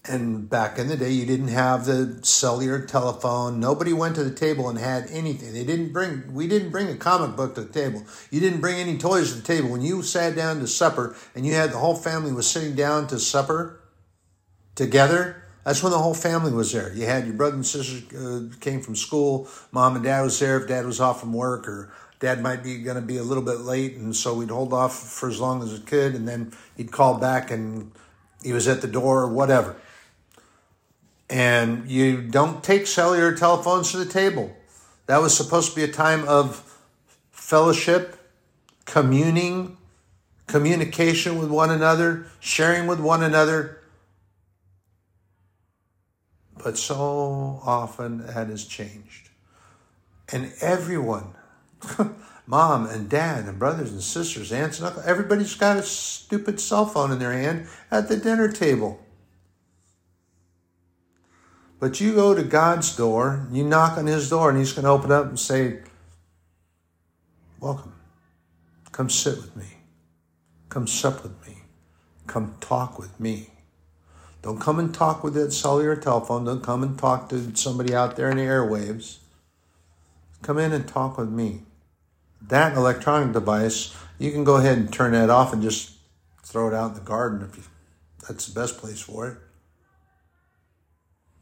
And 0.05 0.51
back 0.51 0.81
in 0.81 0.89
the 0.89 0.97
day, 0.97 1.11
you 1.11 1.25
didn't 1.25 1.49
have 1.49 1.85
the 1.85 2.19
cellular 2.23 2.85
telephone. 2.85 3.61
Nobody 3.61 3.93
went 3.93 4.17
to 4.17 4.25
the 4.25 4.35
table 4.35 4.69
and 4.69 4.77
had 4.77 5.07
anything. 5.11 5.53
They 5.53 5.63
didn't 5.63 5.93
bring, 5.93 6.35
we 6.35 6.49
didn't 6.49 6.71
bring 6.71 6.89
a 6.89 6.97
comic 6.97 7.37
book 7.37 7.55
to 7.55 7.61
the 7.61 7.73
table. 7.73 8.05
You 8.33 8.41
didn't 8.41 8.61
bring 8.61 8.79
any 8.79 8.99
toys 8.99 9.31
to 9.31 9.37
the 9.37 9.47
table. 9.47 9.69
When 9.69 9.81
you 9.81 10.03
sat 10.03 10.35
down 10.35 10.59
to 10.59 10.67
supper 10.67 11.15
and 11.37 11.47
you 11.47 11.55
had 11.55 11.71
the 11.71 11.79
whole 11.79 11.95
family 11.95 12.33
was 12.33 12.51
sitting 12.51 12.75
down 12.75 13.07
to 13.09 13.21
supper 13.21 13.81
together, 14.75 15.45
that's 15.63 15.85
when 15.85 15.93
the 15.93 15.99
whole 15.99 16.15
family 16.15 16.51
was 16.51 16.73
there. 16.73 16.93
You 16.93 17.07
had 17.07 17.25
your 17.25 17.35
brother 17.35 17.55
and 17.55 17.65
sisters 17.65 18.13
uh, 18.13 18.57
came 18.59 18.81
from 18.81 18.97
school. 18.97 19.47
Mom 19.71 19.95
and 19.95 20.05
dad 20.05 20.23
was 20.23 20.37
there 20.41 20.61
if 20.61 20.67
dad 20.67 20.85
was 20.85 21.01
off 21.01 21.21
from 21.21 21.33
work 21.33 21.69
or 21.69 21.93
dad 22.19 22.43
might 22.43 22.65
be 22.65 22.79
going 22.79 22.97
to 22.97 23.03
be 23.03 23.19
a 23.19 23.23
little 23.23 23.45
bit 23.45 23.61
late. 23.61 23.95
And 23.95 24.17
so 24.17 24.35
we'd 24.35 24.51
hold 24.51 24.73
off 24.73 24.99
for 24.99 25.29
as 25.29 25.39
long 25.39 25.63
as 25.63 25.73
it 25.73 25.87
could. 25.87 26.17
And 26.17 26.27
then 26.27 26.53
he'd 26.77 26.91
call 26.91 27.19
back 27.19 27.53
and 27.53 27.93
he 28.43 28.53
was 28.53 28.67
at 28.67 28.81
the 28.81 28.89
door 28.89 29.23
or 29.23 29.29
whatever. 29.29 29.77
And 31.33 31.89
you 31.91 32.21
don't 32.21 32.63
take 32.63 32.87
cellular 32.87 33.35
telephones 33.35 33.91
to 33.93 33.97
the 33.97 34.07
table. 34.07 34.55
That 35.07 35.21
was 35.21 35.37
supposed 35.37 35.71
to 35.71 35.77
be 35.77 35.83
a 35.83 35.89
time 35.89 36.29
of 36.29 36.79
fellowship, 37.31 38.17
communing, 38.85 39.79
communication 40.47 41.39
with 41.39 41.51
one 41.51 41.71
another, 41.71 42.27
sharing 42.41 42.87
with 42.87 43.01
one 43.01 43.23
another 43.23 43.83
but 46.63 46.79
so 46.79 47.61
often 47.65 48.27
that 48.27 48.47
has 48.49 48.65
changed. 48.65 49.31
And 50.31 50.53
everyone, 50.61 51.35
mom 52.47 52.87
and 52.87 53.09
dad 53.09 53.47
and 53.47 53.59
brothers 53.59 53.93
and 53.93 54.03
sisters, 54.03 54.53
aunts 54.53 54.79
and 54.79 54.87
uncles, 54.87 55.07
everybody's 55.07 55.55
got 55.55 55.77
a 55.77 55.83
stupid 55.83 56.61
cell 56.61 56.87
phone 56.87 57.11
in 57.11 57.19
their 57.19 57.33
hand 57.33 57.67
at 57.91 58.09
the 58.09 58.17
dinner 58.17 58.51
table. 58.51 59.02
But 61.83 62.01
you 62.01 62.15
go 62.15 62.33
to 62.33 62.45
God's 62.45 62.95
door, 62.95 63.49
you 63.51 63.65
knock 63.65 63.99
on 63.99 64.07
his 64.07 64.31
door, 64.31 64.49
and 64.49 64.57
he's 64.57 64.73
going 64.73 64.85
to 64.85 64.91
open 64.93 65.11
up 65.11 65.27
and 65.27 65.37
say, 65.37 65.81
Welcome. 67.59 67.95
Come 68.93 69.11
sit 69.11 69.37
with 69.39 69.57
me. 69.57 69.67
Come 70.69 70.87
sup 70.87 71.25
with 71.25 71.45
me. 71.45 71.57
Come 72.29 72.55
talk 72.61 73.01
with 73.01 73.19
me. 73.19 73.51
Don't 74.43 74.61
come 74.61 74.79
and 74.79 74.95
talk 74.95 75.25
with 75.25 75.35
that 75.35 75.53
cellular 75.53 75.97
telephone. 75.97 76.45
Don't 76.45 76.63
come 76.63 76.85
and 76.85 76.97
talk 76.97 77.29
to 77.31 77.57
somebody 77.57 77.93
out 77.93 78.15
there 78.15 78.31
in 78.31 78.37
the 78.37 78.45
airwaves. 78.45 79.17
Come 80.41 80.59
in 80.59 80.71
and 80.71 80.87
talk 80.87 81.19
with 81.19 81.31
me. 81.31 81.63
That 82.41 82.77
electronic 82.77 83.33
device, 83.33 83.93
you 84.21 84.31
can 84.31 84.45
go 84.45 84.55
ahead 84.55 84.79
and 84.79 84.93
turn 84.93 85.15
that 85.15 85.31
off 85.31 85.53
and 85.53 85.61
just 85.61 85.97
throw 86.45 86.69
it 86.69 86.75
out 86.75 86.91
in 86.91 86.95
the 86.95 87.01
garden 87.01 87.43
if 87.43 87.57
you, 87.57 87.65
that's 88.29 88.47
the 88.47 88.61
best 88.61 88.79
place 88.79 89.01
for 89.01 89.27
it. 89.27 89.39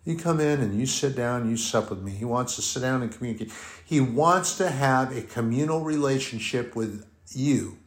You 0.04 0.16
come 0.16 0.40
in 0.40 0.60
and 0.60 0.78
you 0.78 0.86
sit 0.86 1.14
down, 1.14 1.50
you 1.50 1.56
sup 1.56 1.90
with 1.90 2.00
me. 2.00 2.12
He 2.12 2.24
wants 2.24 2.56
to 2.56 2.62
sit 2.62 2.80
down 2.80 3.02
and 3.02 3.12
communicate. 3.12 3.52
He 3.84 4.00
wants 4.00 4.56
to 4.56 4.70
have 4.70 5.14
a 5.14 5.22
communal 5.22 5.80
relationship 5.80 6.74
with 6.74 7.06
you, 7.32 7.78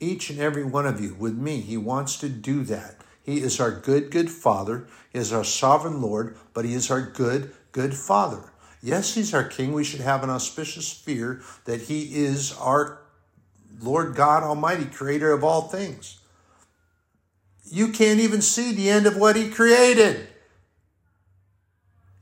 each 0.00 0.30
and 0.30 0.40
every 0.40 0.64
one 0.64 0.86
of 0.86 1.00
you, 1.00 1.14
with 1.14 1.36
me. 1.36 1.60
He 1.60 1.76
wants 1.76 2.16
to 2.18 2.28
do 2.28 2.64
that. 2.64 2.96
He 3.22 3.40
is 3.40 3.60
our 3.60 3.70
good, 3.70 4.10
good 4.10 4.30
Father. 4.30 4.86
He 5.12 5.18
is 5.18 5.32
our 5.32 5.44
sovereign 5.44 6.02
Lord, 6.02 6.36
but 6.52 6.64
He 6.64 6.74
is 6.74 6.90
our 6.90 7.00
good, 7.00 7.52
good 7.72 7.94
Father. 7.94 8.52
Yes, 8.82 9.14
He's 9.14 9.32
our 9.32 9.44
King. 9.44 9.72
We 9.72 9.84
should 9.84 10.00
have 10.00 10.24
an 10.24 10.30
auspicious 10.30 10.92
fear 10.92 11.40
that 11.64 11.82
He 11.82 12.16
is 12.16 12.52
our 12.58 13.00
Lord 13.80 14.14
God 14.16 14.42
Almighty, 14.42 14.86
creator 14.86 15.32
of 15.32 15.44
all 15.44 15.62
things. 15.62 16.18
You 17.64 17.88
can't 17.88 18.20
even 18.20 18.42
see 18.42 18.72
the 18.72 18.90
end 18.90 19.06
of 19.06 19.16
what 19.16 19.36
He 19.36 19.48
created. 19.48 20.28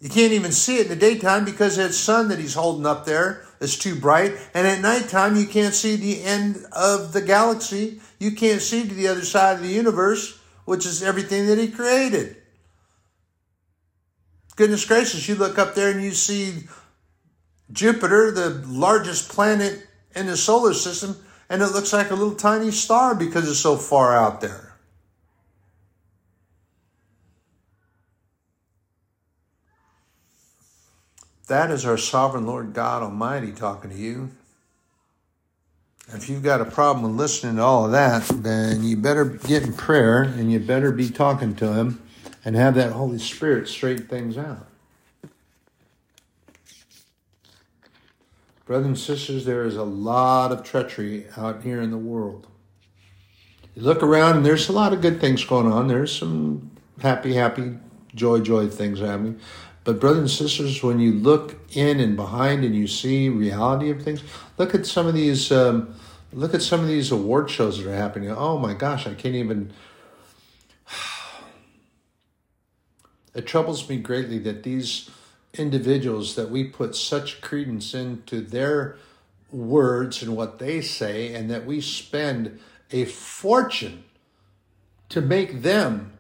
You 0.03 0.11
can't 0.11 0.33
even 0.33 0.51
see 0.51 0.79
it 0.79 0.87
in 0.87 0.89
the 0.89 0.97
daytime 0.97 1.45
because 1.45 1.77
that 1.77 1.95
sun 1.95 2.29
that 2.29 2.41
He's 2.41 2.55
holding 2.55 2.87
up 2.87 3.05
there 3.05 3.47
is 3.61 3.79
too 3.79 3.95
bright. 3.95 4.35
And 4.53 4.67
at 4.67 4.81
nighttime, 4.81 5.37
you 5.37 5.47
can't 5.47 5.75
see 5.75 5.95
the 5.95 6.25
end 6.25 6.67
of 6.73 7.13
the 7.13 7.23
galaxy. 7.23 8.01
You 8.19 8.33
can't 8.33 8.61
see 8.61 8.87
to 8.87 8.95
the 8.95 9.07
other 9.07 9.25
side 9.25 9.59
of 9.59 9.63
the 9.63 9.69
universe 9.69 10.41
which 10.65 10.87
is 10.87 11.03
everything 11.03 11.47
that 11.47 11.59
he 11.59 11.69
created. 11.69 12.37
Goodness 14.57 14.85
gracious, 14.85 15.29
you 15.29 15.35
look 15.35 15.59
up 15.59 15.75
there 15.75 15.91
and 15.91 16.03
you 16.03 16.13
see 16.13 16.65
Jupiter, 17.71 18.31
the 18.31 18.63
largest 18.67 19.31
planet 19.31 19.87
in 20.15 20.27
the 20.27 20.37
solar 20.37 20.75
system, 20.75 21.17
and 21.49 21.63
it 21.63 21.69
looks 21.69 21.93
like 21.93 22.11
a 22.11 22.15
little 22.15 22.35
tiny 22.35 22.71
star 22.71 23.15
because 23.15 23.49
it's 23.49 23.59
so 23.59 23.77
far 23.77 24.17
out 24.17 24.41
there. 24.41 24.72
That 31.49 31.71
is 31.71 31.85
our 31.85 31.99
sovereign 31.99 32.47
Lord 32.47 32.73
God 32.73 33.03
Almighty 33.03 33.53
talking 33.53 33.91
to 33.91 33.97
you. 33.97 34.31
If 36.15 36.29
you've 36.29 36.43
got 36.43 36.61
a 36.61 36.65
problem 36.65 37.05
with 37.05 37.19
listening 37.19 37.57
to 37.57 37.63
all 37.63 37.87
of 37.87 37.93
that, 37.93 38.25
then 38.29 38.83
you 38.83 38.97
better 38.97 39.25
get 39.25 39.63
in 39.63 39.73
prayer 39.73 40.23
and 40.23 40.53
you 40.53 40.61
better 40.61 40.93
be 40.93 41.09
talking 41.09 41.55
to 41.57 41.73
Him 41.73 42.03
and 42.45 42.55
have 42.55 42.75
that 42.75 42.93
Holy 42.93 43.19
Spirit 43.19 43.69
straighten 43.69 44.07
things 44.07 44.37
out. 44.37 44.67
Brothers 48.67 48.87
and 48.87 48.99
sisters, 48.99 49.45
there 49.45 49.65
is 49.65 49.77
a 49.77 49.85
lot 49.85 50.53
of 50.53 50.63
treachery 50.63 51.27
out 51.37 51.63
here 51.63 51.81
in 51.81 51.91
the 51.91 51.99
world. 51.99 52.47
You 53.75 53.83
look 53.83 54.03
around 54.03 54.37
and 54.37 54.47
there's 54.47 54.69
a 54.69 54.73
lot 54.73 54.93
of 54.93 55.01
good 55.01 55.21
things 55.21 55.45
going 55.45 55.71
on. 55.71 55.89
There's 55.89 56.15
some 56.15 56.71
happy, 57.01 57.35
happy, 57.35 57.79
joy, 58.15 58.41
joy 58.41 58.69
things 58.69 59.01
happening. 59.01 59.41
But, 59.85 59.99
brothers 59.99 60.19
and 60.21 60.31
sisters, 60.31 60.83
when 60.83 61.01
you 61.01 61.13
look 61.13 61.57
in 61.77 61.99
and 61.99 62.15
behind 62.15 62.65
and 62.65 62.75
you 62.75 62.87
see 62.87 63.29
reality 63.29 63.91
of 63.91 64.03
things, 64.03 64.23
look 64.57 64.75
at 64.75 64.87
some 64.87 65.07
of 65.07 65.15
these. 65.15 65.51
Um, 65.51 65.95
look 66.33 66.55
at 66.55 66.63
some 66.63 66.81
of 66.81 66.87
these 66.87 67.11
award 67.11 67.51
shows 67.51 67.79
that 67.79 67.91
are 67.91 67.97
happening. 67.97 68.31
Oh 68.31 68.59
my 68.59 68.75
gosh, 68.75 69.07
I 69.07 69.15
can't 69.15 69.35
even. 69.35 69.73
It 73.35 73.47
troubles 73.47 73.89
me 73.89 73.97
greatly 73.97 74.39
that 74.41 74.63
these 74.63 75.09
individuals 75.55 76.35
that 76.35 76.51
we 76.51 76.65
put 76.65 76.95
such 76.95 77.41
credence 77.41 77.95
into 77.95 78.43
their 78.43 78.99
words 79.51 80.23
and 80.23 80.37
what 80.37 80.59
they 80.59 80.83
say, 80.83 81.33
and 81.35 81.51
that 81.51 81.65
we 81.65 81.81
spend 81.81 82.61
a 82.91 83.07
fortune 83.07 84.05
to 85.09 85.23
make 85.23 85.63
them 85.63 86.13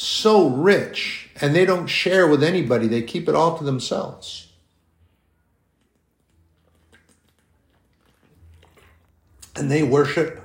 so 0.00 0.48
rich 0.48 1.30
and 1.40 1.54
they 1.54 1.64
don't 1.64 1.86
share 1.86 2.26
with 2.26 2.42
anybody, 2.42 2.86
they 2.86 3.02
keep 3.02 3.28
it 3.28 3.34
all 3.34 3.58
to 3.58 3.64
themselves. 3.64 4.50
and 9.60 9.70
they 9.70 9.82
worship. 9.82 10.40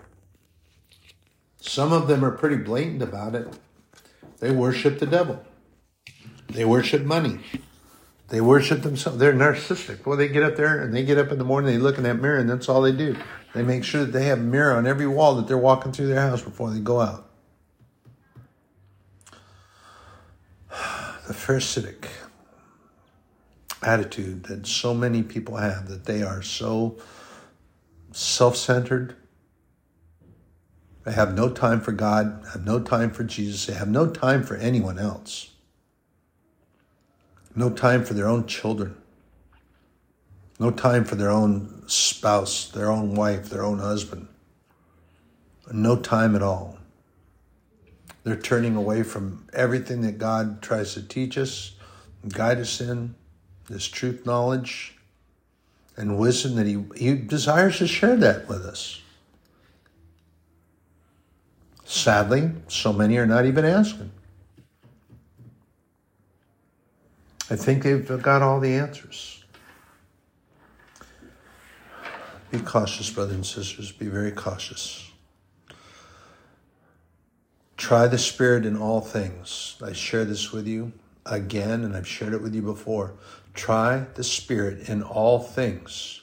Some 1.62 1.94
of 1.94 2.08
them 2.08 2.24
are 2.24 2.32
pretty 2.32 2.58
blatant 2.58 3.02
about 3.02 3.34
it. 3.34 3.48
They 4.40 4.52
worship 4.52 5.00
the 5.00 5.06
devil. 5.06 5.42
They 6.48 6.66
worship 6.66 7.04
money. 7.04 7.40
They 8.28 8.42
worship 8.42 8.82
themselves. 8.82 9.18
They're 9.18 9.34
narcissistic. 9.34 10.06
Well, 10.06 10.18
they 10.18 10.28
get 10.28 10.44
up 10.44 10.58
there 10.58 10.82
and 10.82 10.94
they 10.94 11.04
get 11.04 11.18
up 11.18 11.32
in 11.32 11.38
the 11.38 11.46
morning, 11.46 11.72
they 11.72 11.80
look 11.80 11.98
in 11.98 12.04
that 12.04 12.22
mirror, 12.22 12.38
and 12.38 12.50
that's 12.50 12.68
all 12.68 12.82
they 12.82 12.92
do. 12.92 13.16
They 13.54 13.64
make 13.64 13.84
sure 13.84 14.02
that 14.04 14.12
they 14.12 14.26
have 14.26 14.40
a 14.40 14.44
mirror 14.44 14.76
on 14.76 14.86
every 14.86 15.08
wall 15.08 15.36
that 15.36 15.48
they're 15.48 15.58
walking 15.58 15.92
through 15.92 16.08
their 16.08 16.22
house 16.22 16.42
before 16.42 16.72
they 16.72 16.80
go 16.80 17.00
out. 17.00 17.30
The 21.28 21.34
Pharisaic 21.34 22.08
attitude 23.82 24.44
that 24.44 24.68
so 24.68 24.94
many 24.94 25.24
people 25.24 25.58
have 25.58 25.88
that 25.88 26.06
they 26.06 26.22
are 26.22 26.44
so 26.44 26.98
self 28.12 28.56
centered. 28.56 29.16
They 31.04 31.14
have 31.14 31.36
no 31.36 31.50
time 31.50 31.82
for 31.82 31.92
God, 31.92 32.44
have 32.54 32.66
no 32.66 32.80
time 32.80 33.12
for 33.12 33.24
Jesus, 33.24 33.66
they 33.66 33.74
have 33.74 33.88
no 33.88 34.08
time 34.08 34.44
for 34.44 34.56
anyone 34.56 34.98
else, 34.98 35.52
no 37.56 37.70
time 37.70 38.04
for 38.04 38.16
their 38.16 38.28
own 38.28 38.48
children, 38.48 38.96
no 40.60 40.72
time 40.72 41.06
for 41.06 41.16
their 41.16 41.30
own 41.30 41.84
spouse, 41.88 42.70
their 42.70 42.92
own 42.92 43.14
wife, 43.14 43.50
their 43.50 43.64
own 43.64 43.80
husband, 43.80 44.28
no 45.72 45.96
time 45.96 46.36
at 46.36 46.42
all. 46.42 46.80
They're 48.26 48.36
turning 48.36 48.76
away 48.76 49.04
from 49.04 49.48
everything 49.54 50.02
that 50.02 50.18
God 50.18 50.64
tries 50.64 50.96
to 50.96 51.08
teach 51.08 51.38
us, 51.38 51.76
guide 52.28 52.58
us 52.58 52.82
in, 52.82 53.14
this 53.70 53.86
truth 53.86 54.26
knowledge 54.26 54.98
and 55.96 56.18
wisdom 56.18 56.56
that 56.56 56.66
he, 56.66 56.84
he 56.96 57.14
desires 57.16 57.78
to 57.78 57.88
share 57.88 58.16
that 58.18 58.50
with 58.50 58.66
us. 58.66 59.02
Sadly, 61.86 62.50
so 62.68 62.92
many 62.92 63.16
are 63.18 63.28
not 63.28 63.46
even 63.46 63.64
asking. 63.64 64.12
I 67.52 67.56
think 67.56 67.84
they've 67.84 68.22
got 68.24 68.42
all 68.42 68.60
the 68.60 68.74
answers. 68.74 69.44
Be 72.50 72.58
cautious, 72.60 73.08
brothers 73.12 73.36
and 73.36 73.46
sisters. 73.46 73.92
Be 73.92 74.08
very 74.08 74.32
cautious. 74.32 75.12
Try 77.78 78.08
the 78.08 78.18
Spirit 78.18 78.66
in 78.66 78.78
all 78.78 79.02
things. 79.02 79.78
I 79.84 79.92
share 79.92 80.26
this 80.26 80.52
with 80.52 80.66
you 80.68 80.94
again, 81.26 81.84
and 81.84 81.96
I've 81.96 82.08
shared 82.08 82.34
it 82.34 82.42
with 82.42 82.56
you 82.56 82.62
before. 82.62 83.16
Try 83.54 84.06
the 84.16 84.24
Spirit 84.24 84.88
in 84.88 85.04
all 85.04 85.40
things, 85.40 86.22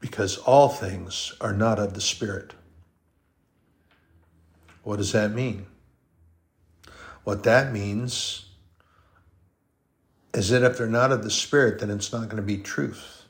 because 0.00 0.38
all 0.38 0.68
things 0.68 1.34
are 1.40 1.52
not 1.52 1.78
of 1.78 1.94
the 1.94 2.00
Spirit. 2.00 2.54
What 4.82 4.96
does 4.96 5.12
that 5.12 5.32
mean? 5.32 5.66
What 7.24 7.44
that 7.44 7.72
means 7.72 8.46
is 10.34 10.48
that 10.50 10.62
if 10.62 10.78
they're 10.78 10.86
not 10.86 11.12
of 11.12 11.22
the 11.22 11.30
Spirit, 11.30 11.78
then 11.80 11.90
it's 11.90 12.12
not 12.12 12.24
going 12.28 12.36
to 12.36 12.42
be 12.42 12.58
truth, 12.58 13.22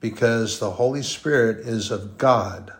because 0.00 0.58
the 0.58 0.72
Holy 0.72 1.02
Spirit 1.02 1.58
is 1.58 1.90
of 1.90 2.16
God. 2.16 2.72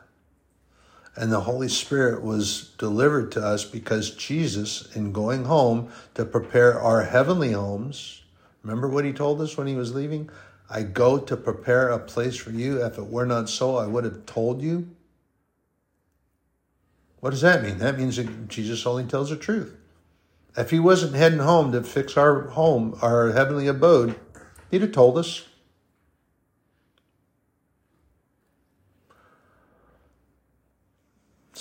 And 1.17 1.33
the 1.33 1.41
Holy 1.41 1.69
Spirit 1.69 2.23
was 2.23 2.71
delivered 2.79 3.33
to 3.33 3.45
us 3.45 3.65
because 3.65 4.11
Jesus, 4.11 4.95
in 4.95 5.13
going 5.13 5.45
home 5.45 5.91
to 6.15 6.25
prepare 6.25 6.81
our 6.81 7.05
heavenly 7.05 7.53
homes, 7.53 8.21
Remember 8.63 8.89
what 8.89 9.05
he 9.05 9.13
told 9.13 9.41
us 9.41 9.57
when 9.57 9.67
he 9.67 9.75
was 9.75 9.95
leaving? 9.95 10.31
I 10.69 10.83
go 10.83 11.19
to 11.19 11.37
prepare 11.37 11.89
a 11.89 11.99
place 11.99 12.37
for 12.37 12.51
you. 12.51 12.85
If 12.85 12.99
it 12.99 13.07
were 13.07 13.27
not 13.27 13.49
so, 13.49 13.77
I 13.77 13.87
would 13.87 14.05
have 14.05 14.27
told 14.27 14.63
you. 14.63 14.89
What 17.21 17.31
does 17.31 17.41
that 17.41 17.63
mean? 17.63 17.79
That 17.79 17.99
means 17.99 18.17
that 18.17 18.49
Jesus 18.49 18.87
only 18.87 19.05
tells 19.05 19.31
the 19.31 19.37
truth. 19.37 19.77
If 20.57 20.71
he 20.71 20.79
wasn't 20.79 21.15
heading 21.15 21.39
home 21.39 21.73
to 21.73 21.83
fix 21.83 22.17
our 22.17 22.49
home, 22.49 22.99
our 23.03 23.33
heavenly 23.33 23.67
abode, 23.67 24.19
he'd 24.71 24.83
have 24.83 24.93
told 24.93 25.19
us. 25.19 25.47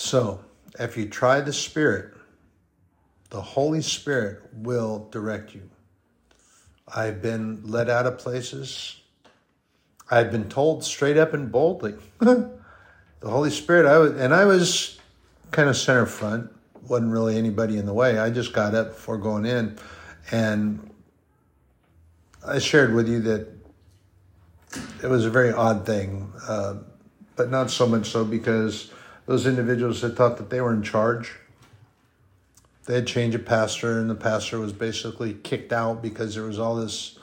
So, 0.09 0.43
if 0.79 0.97
you 0.97 1.07
try 1.07 1.39
the 1.39 1.53
Spirit, 1.53 2.15
the 3.29 3.41
Holy 3.41 3.83
Spirit 3.83 4.41
will 4.51 5.07
direct 5.11 5.53
you. 5.53 5.69
I've 6.87 7.21
been 7.21 7.61
led 7.63 7.91
out 7.91 8.07
of 8.07 8.17
places. 8.17 9.01
I've 10.09 10.31
been 10.31 10.49
told 10.49 10.83
straight 10.83 11.17
up 11.17 11.35
and 11.35 11.51
boldly. 11.51 11.93
the 12.19 12.49
Holy 13.21 13.51
Spirit, 13.51 13.85
I 13.85 13.99
was, 13.99 14.13
and 14.13 14.33
I 14.33 14.45
was 14.45 14.97
kind 15.51 15.69
of 15.69 15.77
center 15.77 16.07
front, 16.07 16.49
wasn't 16.87 17.11
really 17.11 17.37
anybody 17.37 17.77
in 17.77 17.85
the 17.85 17.93
way. 17.93 18.17
I 18.17 18.31
just 18.31 18.51
got 18.51 18.73
up 18.73 18.87
before 18.95 19.19
going 19.19 19.45
in, 19.45 19.77
and 20.31 20.89
I 22.43 22.57
shared 22.57 22.95
with 22.95 23.07
you 23.07 23.19
that 23.19 23.47
it 25.03 25.07
was 25.07 25.27
a 25.27 25.29
very 25.29 25.53
odd 25.53 25.85
thing, 25.85 26.33
uh, 26.47 26.77
but 27.35 27.51
not 27.51 27.69
so 27.69 27.85
much 27.85 28.09
so 28.09 28.25
because 28.25 28.91
those 29.29 29.45
individuals 29.45 30.01
that 30.01 30.15
thought 30.15 30.37
that 30.37 30.49
they 30.49 30.59
were 30.59 30.73
in 30.73 30.81
charge 30.81 31.35
they 32.89 32.95
had 32.95 33.05
changed 33.05 33.35
a 33.35 33.39
pastor, 33.39 33.99
and 33.99 34.09
the 34.09 34.15
pastor 34.15 34.57
was 34.57 34.73
basically 34.73 35.35
kicked 35.35 35.71
out 35.71 36.01
because 36.01 36.33
there 36.33 36.45
was 36.45 36.57
all 36.57 36.73
this 36.73 37.19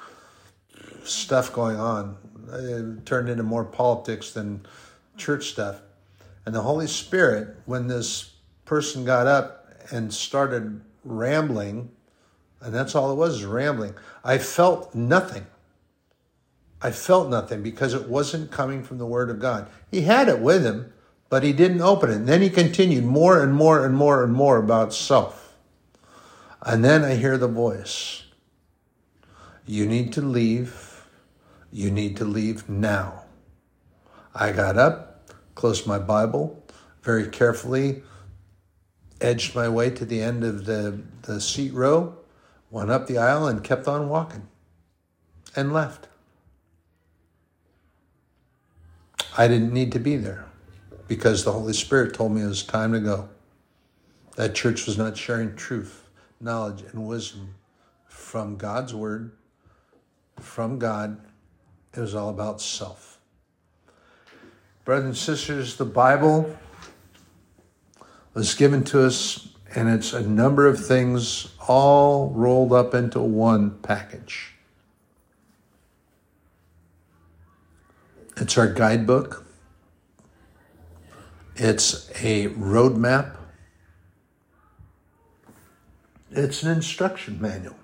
stuff 1.02 1.52
going 1.52 1.74
on. 1.74 2.16
It 2.52 3.04
turned 3.04 3.28
into 3.28 3.42
more 3.42 3.64
politics 3.64 4.30
than 4.30 4.64
church 5.16 5.48
stuff. 5.48 5.80
And 6.44 6.54
the 6.54 6.62
Holy 6.62 6.86
Spirit, 6.86 7.56
when 7.64 7.88
this 7.88 8.30
person 8.64 9.04
got 9.04 9.26
up 9.26 9.66
and 9.90 10.14
started 10.14 10.82
rambling, 11.02 11.90
and 12.60 12.72
that's 12.72 12.94
all 12.94 13.10
it 13.10 13.16
was, 13.16 13.42
rambling, 13.42 13.94
I 14.22 14.38
felt 14.38 14.94
nothing. 14.94 15.48
I 16.80 16.92
felt 16.92 17.28
nothing 17.28 17.64
because 17.64 17.92
it 17.92 18.08
wasn't 18.08 18.52
coming 18.52 18.84
from 18.84 18.98
the 18.98 19.06
Word 19.06 19.30
of 19.30 19.40
God. 19.40 19.68
He 19.90 20.02
had 20.02 20.28
it 20.28 20.38
with 20.38 20.64
him, 20.64 20.92
but 21.28 21.42
he 21.42 21.52
didn't 21.52 21.80
open 21.80 22.10
it. 22.10 22.16
And 22.16 22.28
then 22.28 22.42
he 22.42 22.50
continued 22.50 23.04
more 23.04 23.42
and 23.42 23.54
more 23.54 23.84
and 23.84 23.94
more 23.94 24.22
and 24.22 24.32
more 24.32 24.58
about 24.58 24.94
self. 24.94 25.56
And 26.62 26.84
then 26.84 27.04
I 27.04 27.14
hear 27.14 27.38
the 27.38 27.48
voice 27.48 28.24
You 29.66 29.86
need 29.86 30.12
to 30.14 30.22
leave. 30.22 31.04
You 31.72 31.90
need 31.90 32.16
to 32.18 32.24
leave 32.24 32.68
now. 32.68 33.24
I 34.34 34.52
got 34.52 34.76
up, 34.76 35.30
closed 35.54 35.86
my 35.86 35.98
Bible, 35.98 36.62
very 37.02 37.26
carefully 37.28 38.02
edged 39.20 39.54
my 39.54 39.68
way 39.68 39.90
to 39.90 40.04
the 40.04 40.20
end 40.22 40.44
of 40.44 40.66
the, 40.66 41.00
the 41.22 41.40
seat 41.40 41.72
row, 41.72 42.16
went 42.70 42.90
up 42.90 43.06
the 43.06 43.18
aisle, 43.18 43.46
and 43.46 43.64
kept 43.64 43.88
on 43.88 44.08
walking 44.08 44.46
and 45.54 45.72
left. 45.72 46.06
I 49.38 49.48
didn't 49.48 49.72
need 49.72 49.92
to 49.92 49.98
be 49.98 50.16
there 50.16 50.45
because 51.08 51.44
the 51.44 51.52
Holy 51.52 51.72
Spirit 51.72 52.14
told 52.14 52.32
me 52.32 52.42
it 52.42 52.46
was 52.46 52.62
time 52.62 52.92
to 52.92 53.00
go. 53.00 53.28
That 54.36 54.54
church 54.54 54.86
was 54.86 54.98
not 54.98 55.16
sharing 55.16 55.56
truth 55.56 56.02
knowledge 56.40 56.82
and 56.82 57.06
wisdom 57.06 57.54
from 58.06 58.56
God's 58.56 58.94
word, 58.94 59.32
from 60.38 60.78
God. 60.78 61.18
It 61.94 62.00
was 62.00 62.14
all 62.14 62.28
about 62.28 62.60
self. 62.60 63.18
Brothers 64.84 65.06
and 65.06 65.16
sisters, 65.16 65.76
the 65.76 65.86
Bible 65.86 66.56
was 68.34 68.54
given 68.54 68.84
to 68.84 69.04
us, 69.04 69.48
and 69.74 69.88
it's 69.88 70.12
a 70.12 70.20
number 70.20 70.66
of 70.66 70.84
things 70.84 71.54
all 71.66 72.30
rolled 72.30 72.72
up 72.72 72.94
into 72.94 73.20
one 73.20 73.70
package. 73.78 74.52
It's 78.36 78.58
our 78.58 78.70
guidebook. 78.70 79.45
It's 81.58 82.10
a 82.22 82.48
roadmap 82.50 83.36
it's 86.36 86.62
an 86.62 86.70
instruction 86.70 87.40
manual. 87.40 87.76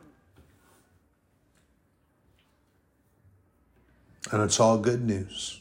And 4.30 4.42
it's 4.42 4.60
all 4.60 4.78
good 4.78 5.02
news. 5.02 5.60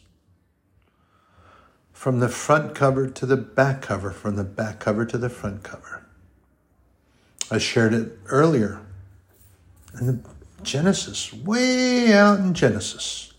From 1.94 2.20
the 2.20 2.30
front 2.30 2.74
cover 2.74 3.10
to 3.10 3.26
the 3.26 3.38
back 3.38 3.82
cover, 3.82 4.12
from 4.12 4.36
the 4.36 4.44
back 4.44 4.80
cover 4.80 5.06
to 5.06 5.18
the 5.18 5.30
front 5.30 5.64
cover. 5.64 6.06
I 7.50 7.58
shared 7.58 7.94
it 7.94 8.18
earlier 8.28 8.82
in 10.00 10.24
Genesis, 10.64 11.34
way 11.34 12.14
out 12.14 12.40
in 12.40 12.54
Genesis. 12.54 13.31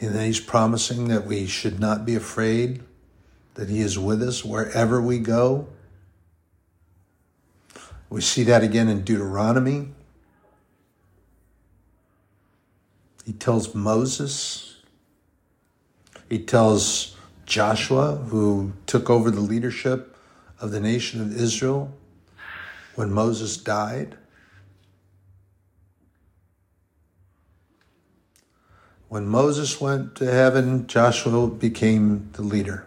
And 0.00 0.18
he's 0.20 0.40
promising 0.40 1.08
that 1.08 1.26
we 1.26 1.46
should 1.46 1.78
not 1.80 2.04
be 2.04 2.14
afraid, 2.14 2.82
that 3.54 3.68
he 3.68 3.80
is 3.80 3.98
with 3.98 4.22
us 4.22 4.44
wherever 4.44 5.00
we 5.00 5.18
go. 5.18 5.68
We 8.10 8.20
see 8.20 8.42
that 8.44 8.62
again 8.62 8.88
in 8.88 9.02
Deuteronomy. 9.02 9.88
He 13.24 13.32
tells 13.32 13.74
Moses, 13.74 14.76
He 16.28 16.38
tells 16.38 17.16
Joshua, 17.46 18.16
who 18.16 18.72
took 18.86 19.08
over 19.08 19.30
the 19.30 19.40
leadership 19.40 20.16
of 20.60 20.70
the 20.70 20.80
nation 20.80 21.20
of 21.20 21.34
Israel 21.34 21.92
when 22.94 23.12
Moses 23.12 23.56
died. 23.56 24.16
When 29.14 29.28
Moses 29.28 29.80
went 29.80 30.16
to 30.16 30.24
heaven, 30.24 30.88
Joshua 30.88 31.46
became 31.46 32.30
the 32.32 32.42
leader. 32.42 32.84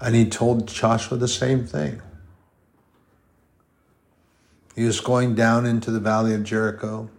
And 0.00 0.16
he 0.16 0.28
told 0.28 0.66
Joshua 0.66 1.18
the 1.18 1.28
same 1.28 1.64
thing. 1.64 2.02
He 4.74 4.82
was 4.82 4.98
going 4.98 5.36
down 5.36 5.66
into 5.66 5.92
the 5.92 6.00
valley 6.00 6.34
of 6.34 6.42
Jericho. 6.42 7.10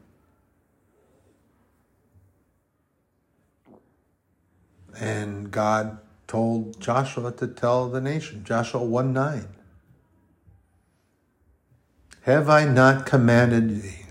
And 5.00 5.52
God 5.52 6.00
told 6.28 6.82
Joshua 6.82 7.32
to 7.32 7.48
tell 7.48 7.88
the 7.88 8.02
nation, 8.02 8.44
Joshua 8.44 8.84
1 8.84 9.14
9. 9.14 9.48
Have 12.24 12.50
I 12.50 12.66
not 12.66 13.06
commanded 13.06 13.82
thee 13.82 14.03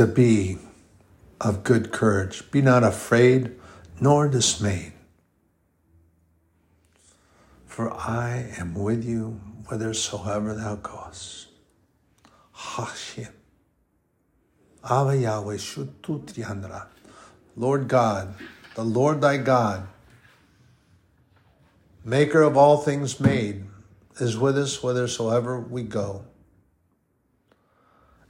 to 0.00 0.06
be 0.06 0.56
of 1.42 1.62
good 1.62 1.92
courage? 1.92 2.50
Be 2.50 2.62
not 2.62 2.82
afraid 2.82 3.54
nor 4.00 4.28
dismayed. 4.28 4.94
For 7.66 7.92
I 7.92 8.50
am 8.56 8.72
with 8.72 9.04
you 9.04 9.38
whithersoever 9.68 10.54
thou 10.54 10.76
goest. 10.76 11.48
Hashem. 12.54 13.28
Ava 14.82 15.18
Yahweh 15.18 15.56
Shututriandra. 15.56 16.86
Lord 17.54 17.86
God, 17.86 18.34
the 18.76 18.84
Lord 18.84 19.20
thy 19.20 19.36
God, 19.36 19.86
maker 22.02 22.40
of 22.40 22.56
all 22.56 22.78
things 22.78 23.20
made, 23.20 23.64
is 24.18 24.38
with 24.38 24.56
us 24.56 24.76
whithersoever 24.76 25.60
we 25.60 25.82
go. 25.82 26.24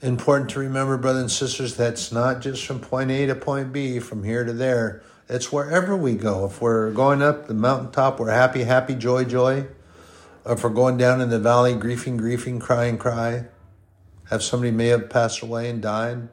Important 0.02 0.48
to 0.50 0.60
remember, 0.60 0.96
brothers 0.96 1.20
and 1.20 1.30
sisters, 1.30 1.76
that's 1.76 2.10
not 2.10 2.40
just 2.40 2.64
from 2.64 2.80
point 2.80 3.10
A 3.10 3.26
to 3.26 3.34
point 3.34 3.70
B, 3.70 3.98
from 3.98 4.24
here 4.24 4.44
to 4.44 4.52
there. 4.52 5.02
It's 5.28 5.52
wherever 5.52 5.94
we 5.94 6.14
go. 6.14 6.46
If 6.46 6.62
we're 6.62 6.90
going 6.90 7.20
up 7.20 7.48
the 7.48 7.54
mountaintop, 7.54 8.18
we're 8.18 8.30
happy, 8.30 8.64
happy, 8.64 8.94
joy, 8.94 9.24
joy. 9.24 9.66
If 10.46 10.64
we're 10.64 10.70
going 10.70 10.96
down 10.96 11.20
in 11.20 11.28
the 11.28 11.38
valley, 11.38 11.74
griefing, 11.74 12.18
griefing, 12.18 12.62
crying, 12.62 12.96
cry. 12.96 13.48
Have 14.30 14.42
somebody 14.42 14.70
may 14.70 14.86
have 14.86 15.10
passed 15.10 15.42
away 15.42 15.68
and 15.68 15.82
died. 15.82 16.30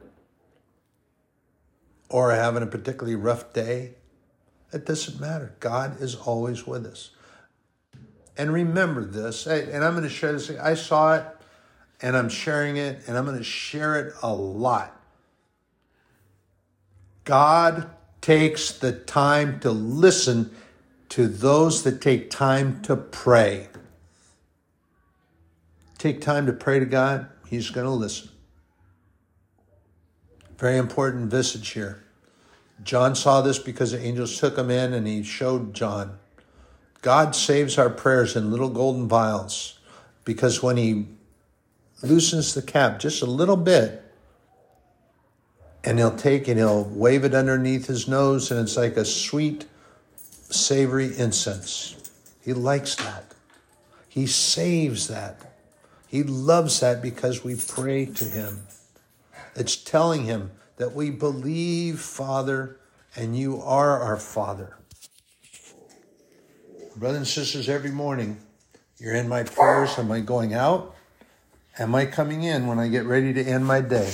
Or 2.08 2.32
having 2.32 2.62
a 2.62 2.66
particularly 2.66 3.16
rough 3.16 3.52
day. 3.52 3.96
It 4.72 4.86
doesn't 4.86 5.20
matter. 5.20 5.54
God 5.60 6.00
is 6.00 6.14
always 6.14 6.66
with 6.66 6.86
us. 6.86 7.10
And 8.38 8.50
remember 8.50 9.04
this, 9.04 9.46
and 9.46 9.84
I'm 9.84 9.92
going 9.92 10.04
to 10.04 10.08
share 10.08 10.32
this. 10.32 10.48
I 10.50 10.74
saw 10.74 11.16
it 11.16 11.24
and 12.00 12.16
I'm 12.16 12.28
sharing 12.28 12.76
it 12.76 13.02
and 13.06 13.16
I'm 13.16 13.24
going 13.24 13.38
to 13.38 13.44
share 13.44 13.96
it 13.96 14.14
a 14.22 14.32
lot. 14.32 14.94
God 17.24 17.90
takes 18.20 18.72
the 18.72 18.92
time 18.92 19.60
to 19.60 19.70
listen 19.70 20.54
to 21.10 21.26
those 21.26 21.82
that 21.84 22.00
take 22.00 22.30
time 22.30 22.82
to 22.82 22.96
pray. 22.96 23.68
Take 25.98 26.20
time 26.20 26.46
to 26.46 26.52
pray 26.52 26.78
to 26.78 26.86
God, 26.86 27.28
He's 27.46 27.70
going 27.70 27.86
to 27.86 27.92
listen. 27.92 28.28
Very 30.58 30.76
important 30.76 31.30
visage 31.30 31.70
here. 31.70 32.02
John 32.82 33.14
saw 33.14 33.40
this 33.40 33.58
because 33.58 33.92
the 33.92 34.00
angels 34.00 34.38
took 34.38 34.56
him 34.56 34.70
in 34.70 34.92
and 34.92 35.06
he 35.06 35.22
showed 35.22 35.74
John. 35.74 36.18
God 37.02 37.34
saves 37.34 37.78
our 37.78 37.90
prayers 37.90 38.36
in 38.36 38.50
little 38.50 38.68
golden 38.68 39.08
vials 39.08 39.78
because 40.24 40.62
when 40.62 40.76
he 40.76 41.06
loosens 42.02 42.54
the 42.54 42.62
cap 42.62 42.98
just 42.98 43.22
a 43.22 43.26
little 43.26 43.56
bit, 43.56 44.02
and 45.84 45.98
he'll 45.98 46.16
take 46.16 46.48
and 46.48 46.58
he'll 46.58 46.84
wave 46.84 47.24
it 47.24 47.34
underneath 47.34 47.86
his 47.86 48.08
nose, 48.08 48.50
and 48.50 48.60
it's 48.60 48.76
like 48.76 48.96
a 48.96 49.04
sweet, 49.04 49.66
savory 50.16 51.16
incense. 51.16 51.96
He 52.42 52.52
likes 52.52 52.94
that. 52.96 53.34
He 54.08 54.26
saves 54.26 55.08
that. 55.08 55.54
He 56.08 56.22
loves 56.22 56.80
that 56.80 57.02
because 57.02 57.44
we 57.44 57.56
pray 57.56 58.06
to 58.06 58.24
him. 58.24 58.66
It's 59.54 59.76
telling 59.76 60.24
him 60.24 60.52
that 60.76 60.94
we 60.94 61.10
believe, 61.10 62.00
Father, 62.00 62.78
and 63.14 63.36
you 63.36 63.60
are 63.60 64.00
our 64.00 64.16
Father. 64.16 64.76
Brothers 66.96 67.18
and 67.18 67.26
sisters, 67.26 67.68
every 67.68 67.90
morning 67.90 68.38
you're 68.98 69.14
in 69.14 69.28
my 69.28 69.42
prayers. 69.42 69.98
Am 69.98 70.10
I 70.10 70.20
going 70.20 70.54
out? 70.54 70.94
Am 71.78 71.94
I 71.94 72.06
coming 72.06 72.42
in 72.42 72.66
when 72.66 72.80
I 72.80 72.88
get 72.88 73.04
ready 73.04 73.32
to 73.32 73.42
end 73.42 73.64
my 73.64 73.80
day? 73.80 74.12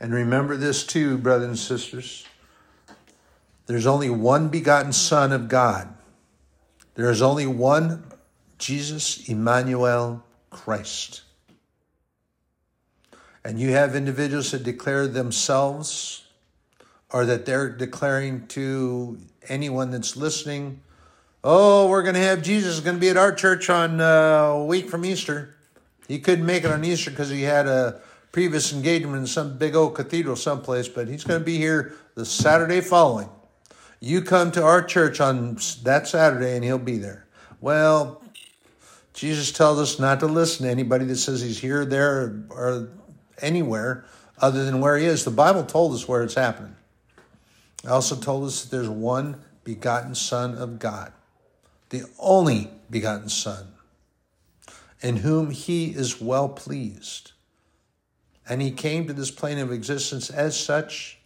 And 0.00 0.12
remember 0.12 0.56
this 0.56 0.84
too, 0.84 1.16
brothers 1.16 1.48
and 1.48 1.58
sisters. 1.58 2.26
There's 3.66 3.86
only 3.86 4.10
one 4.10 4.48
begotten 4.48 4.92
Son 4.92 5.30
of 5.30 5.48
God. 5.48 5.94
There 6.96 7.08
is 7.08 7.22
only 7.22 7.46
one 7.46 8.04
Jesus, 8.58 9.28
Emmanuel, 9.28 10.24
Christ. 10.50 11.22
And 13.44 13.60
you 13.60 13.70
have 13.70 13.94
individuals 13.94 14.50
that 14.50 14.64
declare 14.64 15.06
themselves 15.06 16.24
or 17.10 17.24
that 17.26 17.46
they're 17.46 17.68
declaring 17.68 18.46
to 18.48 19.18
anyone 19.48 19.90
that's 19.90 20.16
listening, 20.16 20.80
oh, 21.44 21.88
we're 21.88 22.02
going 22.02 22.14
to 22.14 22.20
have 22.20 22.42
Jesus 22.42 22.80
going 22.80 22.96
to 22.96 23.00
be 23.00 23.08
at 23.08 23.16
our 23.16 23.32
church 23.32 23.70
on 23.70 24.00
uh, 24.00 24.04
a 24.04 24.64
week 24.64 24.88
from 24.88 25.04
Easter. 25.04 25.54
He 26.08 26.18
couldn't 26.18 26.46
make 26.46 26.64
it 26.64 26.70
on 26.70 26.84
Easter 26.84 27.10
because 27.10 27.30
he 27.30 27.42
had 27.42 27.66
a 27.66 28.00
previous 28.32 28.72
engagement 28.72 29.16
in 29.16 29.26
some 29.26 29.58
big 29.58 29.74
old 29.74 29.94
cathedral 29.94 30.36
someplace, 30.36 30.88
but 30.88 31.08
he's 31.08 31.24
going 31.24 31.40
to 31.40 31.44
be 31.44 31.58
here 31.58 31.94
the 32.14 32.24
Saturday 32.24 32.80
following. 32.80 33.28
You 34.00 34.22
come 34.22 34.50
to 34.52 34.64
our 34.64 34.82
church 34.82 35.20
on 35.20 35.58
that 35.84 36.08
Saturday 36.08 36.56
and 36.56 36.64
he'll 36.64 36.78
be 36.78 36.98
there. 36.98 37.26
Well, 37.60 38.22
Jesus 39.14 39.52
tells 39.52 39.78
us 39.78 39.98
not 39.98 40.20
to 40.20 40.26
listen 40.26 40.66
to 40.66 40.72
anybody 40.72 41.04
that 41.04 41.16
says 41.16 41.40
he's 41.40 41.60
here, 41.60 41.84
there, 41.84 42.42
or 42.50 42.88
anywhere 43.40 44.04
other 44.38 44.64
than 44.64 44.80
where 44.80 44.96
he 44.96 45.06
is. 45.06 45.24
The 45.24 45.30
Bible 45.30 45.64
told 45.64 45.94
us 45.94 46.08
where 46.08 46.22
it's 46.22 46.34
happening. 46.34 46.74
It 47.84 47.90
also 47.90 48.16
told 48.16 48.44
us 48.44 48.62
that 48.62 48.70
there's 48.70 48.88
one 48.88 49.42
begotten 49.64 50.14
Son 50.14 50.56
of 50.56 50.78
God, 50.78 51.12
the 51.90 52.04
only 52.18 52.70
begotten 52.90 53.28
Son, 53.28 53.71
in 55.02 55.18
whom 55.18 55.50
he 55.50 55.90
is 55.90 56.20
well 56.20 56.48
pleased. 56.48 57.32
And 58.48 58.62
he 58.62 58.70
came 58.70 59.06
to 59.06 59.12
this 59.12 59.30
plane 59.30 59.58
of 59.58 59.72
existence 59.72 60.30
as 60.30 60.58
such 60.58 61.18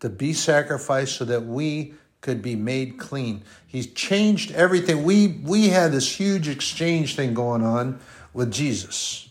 to 0.00 0.08
be 0.08 0.32
sacrificed 0.32 1.16
so 1.16 1.24
that 1.24 1.44
we 1.44 1.94
could 2.20 2.42
be 2.42 2.56
made 2.56 2.98
clean. 2.98 3.42
He's 3.66 3.86
changed 3.86 4.50
everything. 4.52 5.04
We 5.04 5.28
we 5.42 5.68
had 5.68 5.92
this 5.92 6.18
huge 6.18 6.48
exchange 6.48 7.16
thing 7.16 7.34
going 7.34 7.62
on 7.62 8.00
with 8.32 8.50
Jesus. 8.50 9.28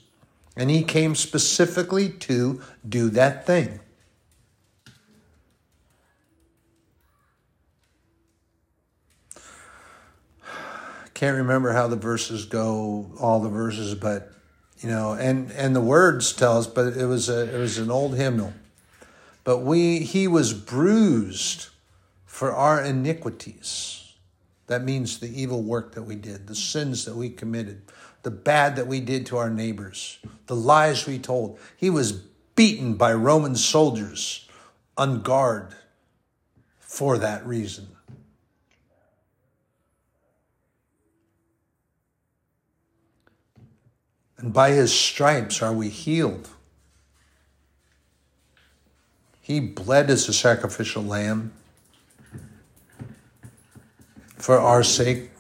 And 0.56 0.70
he 0.70 0.84
came 0.84 1.16
specifically 1.16 2.10
to 2.10 2.62
do 2.88 3.10
that 3.10 3.48
thing. 3.48 3.80
Can't 11.14 11.38
remember 11.38 11.74
how 11.74 11.88
the 11.88 11.96
verses 11.96 12.46
go, 12.46 13.12
all 13.20 13.40
the 13.40 13.50
verses, 13.50 13.96
but 13.96 14.32
you 14.80 14.90
know, 14.90 15.14
and 15.14 15.52
and 15.52 15.76
the 15.76 15.82
words 15.82 16.34
tell 16.34 16.58
us, 16.58 16.68
but 16.68 16.98
it 16.98 17.06
was 17.06 17.30
a 17.30 17.56
it 17.56 17.58
was 17.58 17.78
an 17.78 17.92
old 17.92 18.16
hymnal. 18.16 18.54
But 19.44 19.60
we 19.60 20.00
he 20.00 20.28
was 20.28 20.54
bruised 20.54 21.68
for 22.26 22.54
our 22.54 22.82
iniquities. 22.82 24.14
That 24.68 24.84
means 24.84 25.20
the 25.20 25.42
evil 25.42 25.62
work 25.62 25.94
that 25.96 26.04
we 26.04 26.16
did, 26.16 26.48
the 26.48 26.56
sins 26.56 27.06
that 27.06 27.16
we 27.16 27.30
committed, 27.30 27.84
the 28.24 28.32
bad 28.32 28.76
that 28.78 28.88
we 28.88 29.00
did 29.00 29.26
to 29.28 29.38
our 29.38 29.50
neighbors, 29.50 30.20
the 30.48 30.56
lies 30.56 31.06
we 31.06 31.20
told. 31.20 31.60
He 31.78 31.90
was 31.90 32.12
beaten 32.56 32.96
by 32.96 33.14
Roman 33.14 33.56
soldiers 33.56 34.48
on 34.98 35.22
guard 35.22 35.76
for 36.80 37.18
that 37.18 37.46
reason. 37.46 37.88
And 44.44 44.52
by 44.52 44.72
his 44.72 44.94
stripes 44.94 45.62
are 45.62 45.72
we 45.72 45.88
healed. 45.88 46.50
He 49.40 49.62
bled 49.62 50.10
as 50.10 50.28
a 50.28 50.34
sacrificial 50.34 51.02
lamb 51.02 51.54
for 54.36 54.60
our 54.60 54.84
sake. 54.84 55.32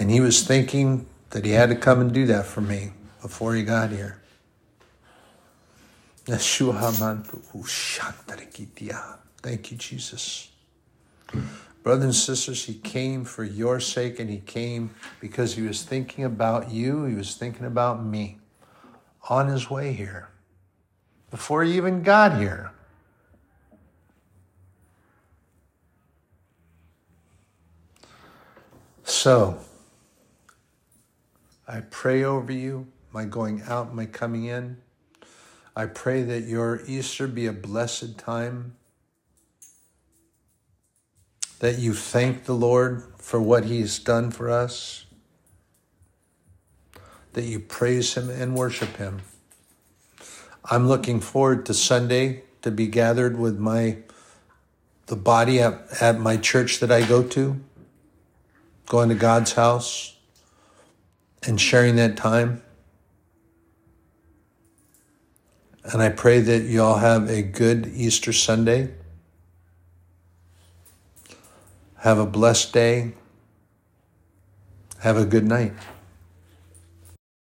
And 0.00 0.10
he 0.10 0.18
was 0.18 0.42
thinking 0.44 1.06
that 1.30 1.44
he 1.44 1.52
had 1.52 1.68
to 1.68 1.76
come 1.76 2.00
and 2.00 2.12
do 2.12 2.26
that 2.26 2.46
for 2.46 2.60
me 2.60 2.90
before 3.22 3.54
he 3.54 3.62
got 3.62 3.90
here. 3.90 4.20
Thank 9.42 9.70
you, 9.70 9.76
Jesus. 9.76 10.50
Brothers 11.82 12.04
and 12.04 12.14
sisters, 12.14 12.64
he 12.64 12.74
came 12.74 13.24
for 13.24 13.44
your 13.44 13.80
sake 13.80 14.18
and 14.18 14.28
he 14.28 14.40
came 14.40 14.94
because 15.20 15.54
he 15.54 15.62
was 15.62 15.82
thinking 15.82 16.24
about 16.24 16.70
you, 16.70 17.04
he 17.04 17.14
was 17.14 17.34
thinking 17.36 17.64
about 17.64 18.04
me 18.04 18.38
on 19.28 19.48
his 19.48 19.70
way 19.70 19.92
here 19.92 20.28
before 21.30 21.62
he 21.62 21.76
even 21.76 22.02
got 22.02 22.38
here. 22.38 22.72
So, 29.04 29.58
I 31.66 31.80
pray 31.80 32.24
over 32.24 32.52
you, 32.52 32.86
my 33.12 33.24
going 33.24 33.62
out, 33.62 33.94
my 33.94 34.06
coming 34.06 34.44
in. 34.46 34.78
I 35.76 35.86
pray 35.86 36.22
that 36.22 36.44
your 36.44 36.82
Easter 36.86 37.28
be 37.28 37.46
a 37.46 37.52
blessed 37.52 38.18
time, 38.18 38.76
that 41.60 41.78
you 41.78 41.92
thank 41.92 42.44
the 42.44 42.54
Lord 42.54 43.02
for 43.18 43.40
what 43.40 43.64
He's 43.64 43.98
done 43.98 44.30
for 44.30 44.50
us, 44.50 45.06
that 47.32 47.44
you 47.44 47.58
praise 47.60 48.14
Him 48.14 48.30
and 48.30 48.54
worship 48.54 48.96
Him. 48.96 49.22
I'm 50.64 50.86
looking 50.86 51.20
forward 51.20 51.66
to 51.66 51.74
Sunday 51.74 52.42
to 52.62 52.70
be 52.70 52.86
gathered 52.86 53.38
with 53.38 53.58
my 53.58 53.98
the 55.06 55.16
body 55.16 55.58
at, 55.60 56.02
at 56.02 56.20
my 56.20 56.36
church 56.36 56.80
that 56.80 56.92
I 56.92 57.04
go 57.06 57.22
to, 57.22 57.58
going 58.86 59.08
to 59.08 59.14
God's 59.14 59.54
house 59.54 60.16
and 61.42 61.58
sharing 61.58 61.96
that 61.96 62.16
time. 62.16 62.62
And 65.84 66.02
I 66.02 66.10
pray 66.10 66.40
that 66.40 66.64
you 66.64 66.82
all 66.82 66.98
have 66.98 67.30
a 67.30 67.40
good 67.40 67.86
Easter 67.94 68.34
Sunday. 68.34 68.90
Have 71.98 72.18
a 72.18 72.26
blessed 72.26 72.72
day. 72.72 73.14
Have 75.00 75.16
a 75.16 75.24
good 75.24 75.44
night. 75.44 75.72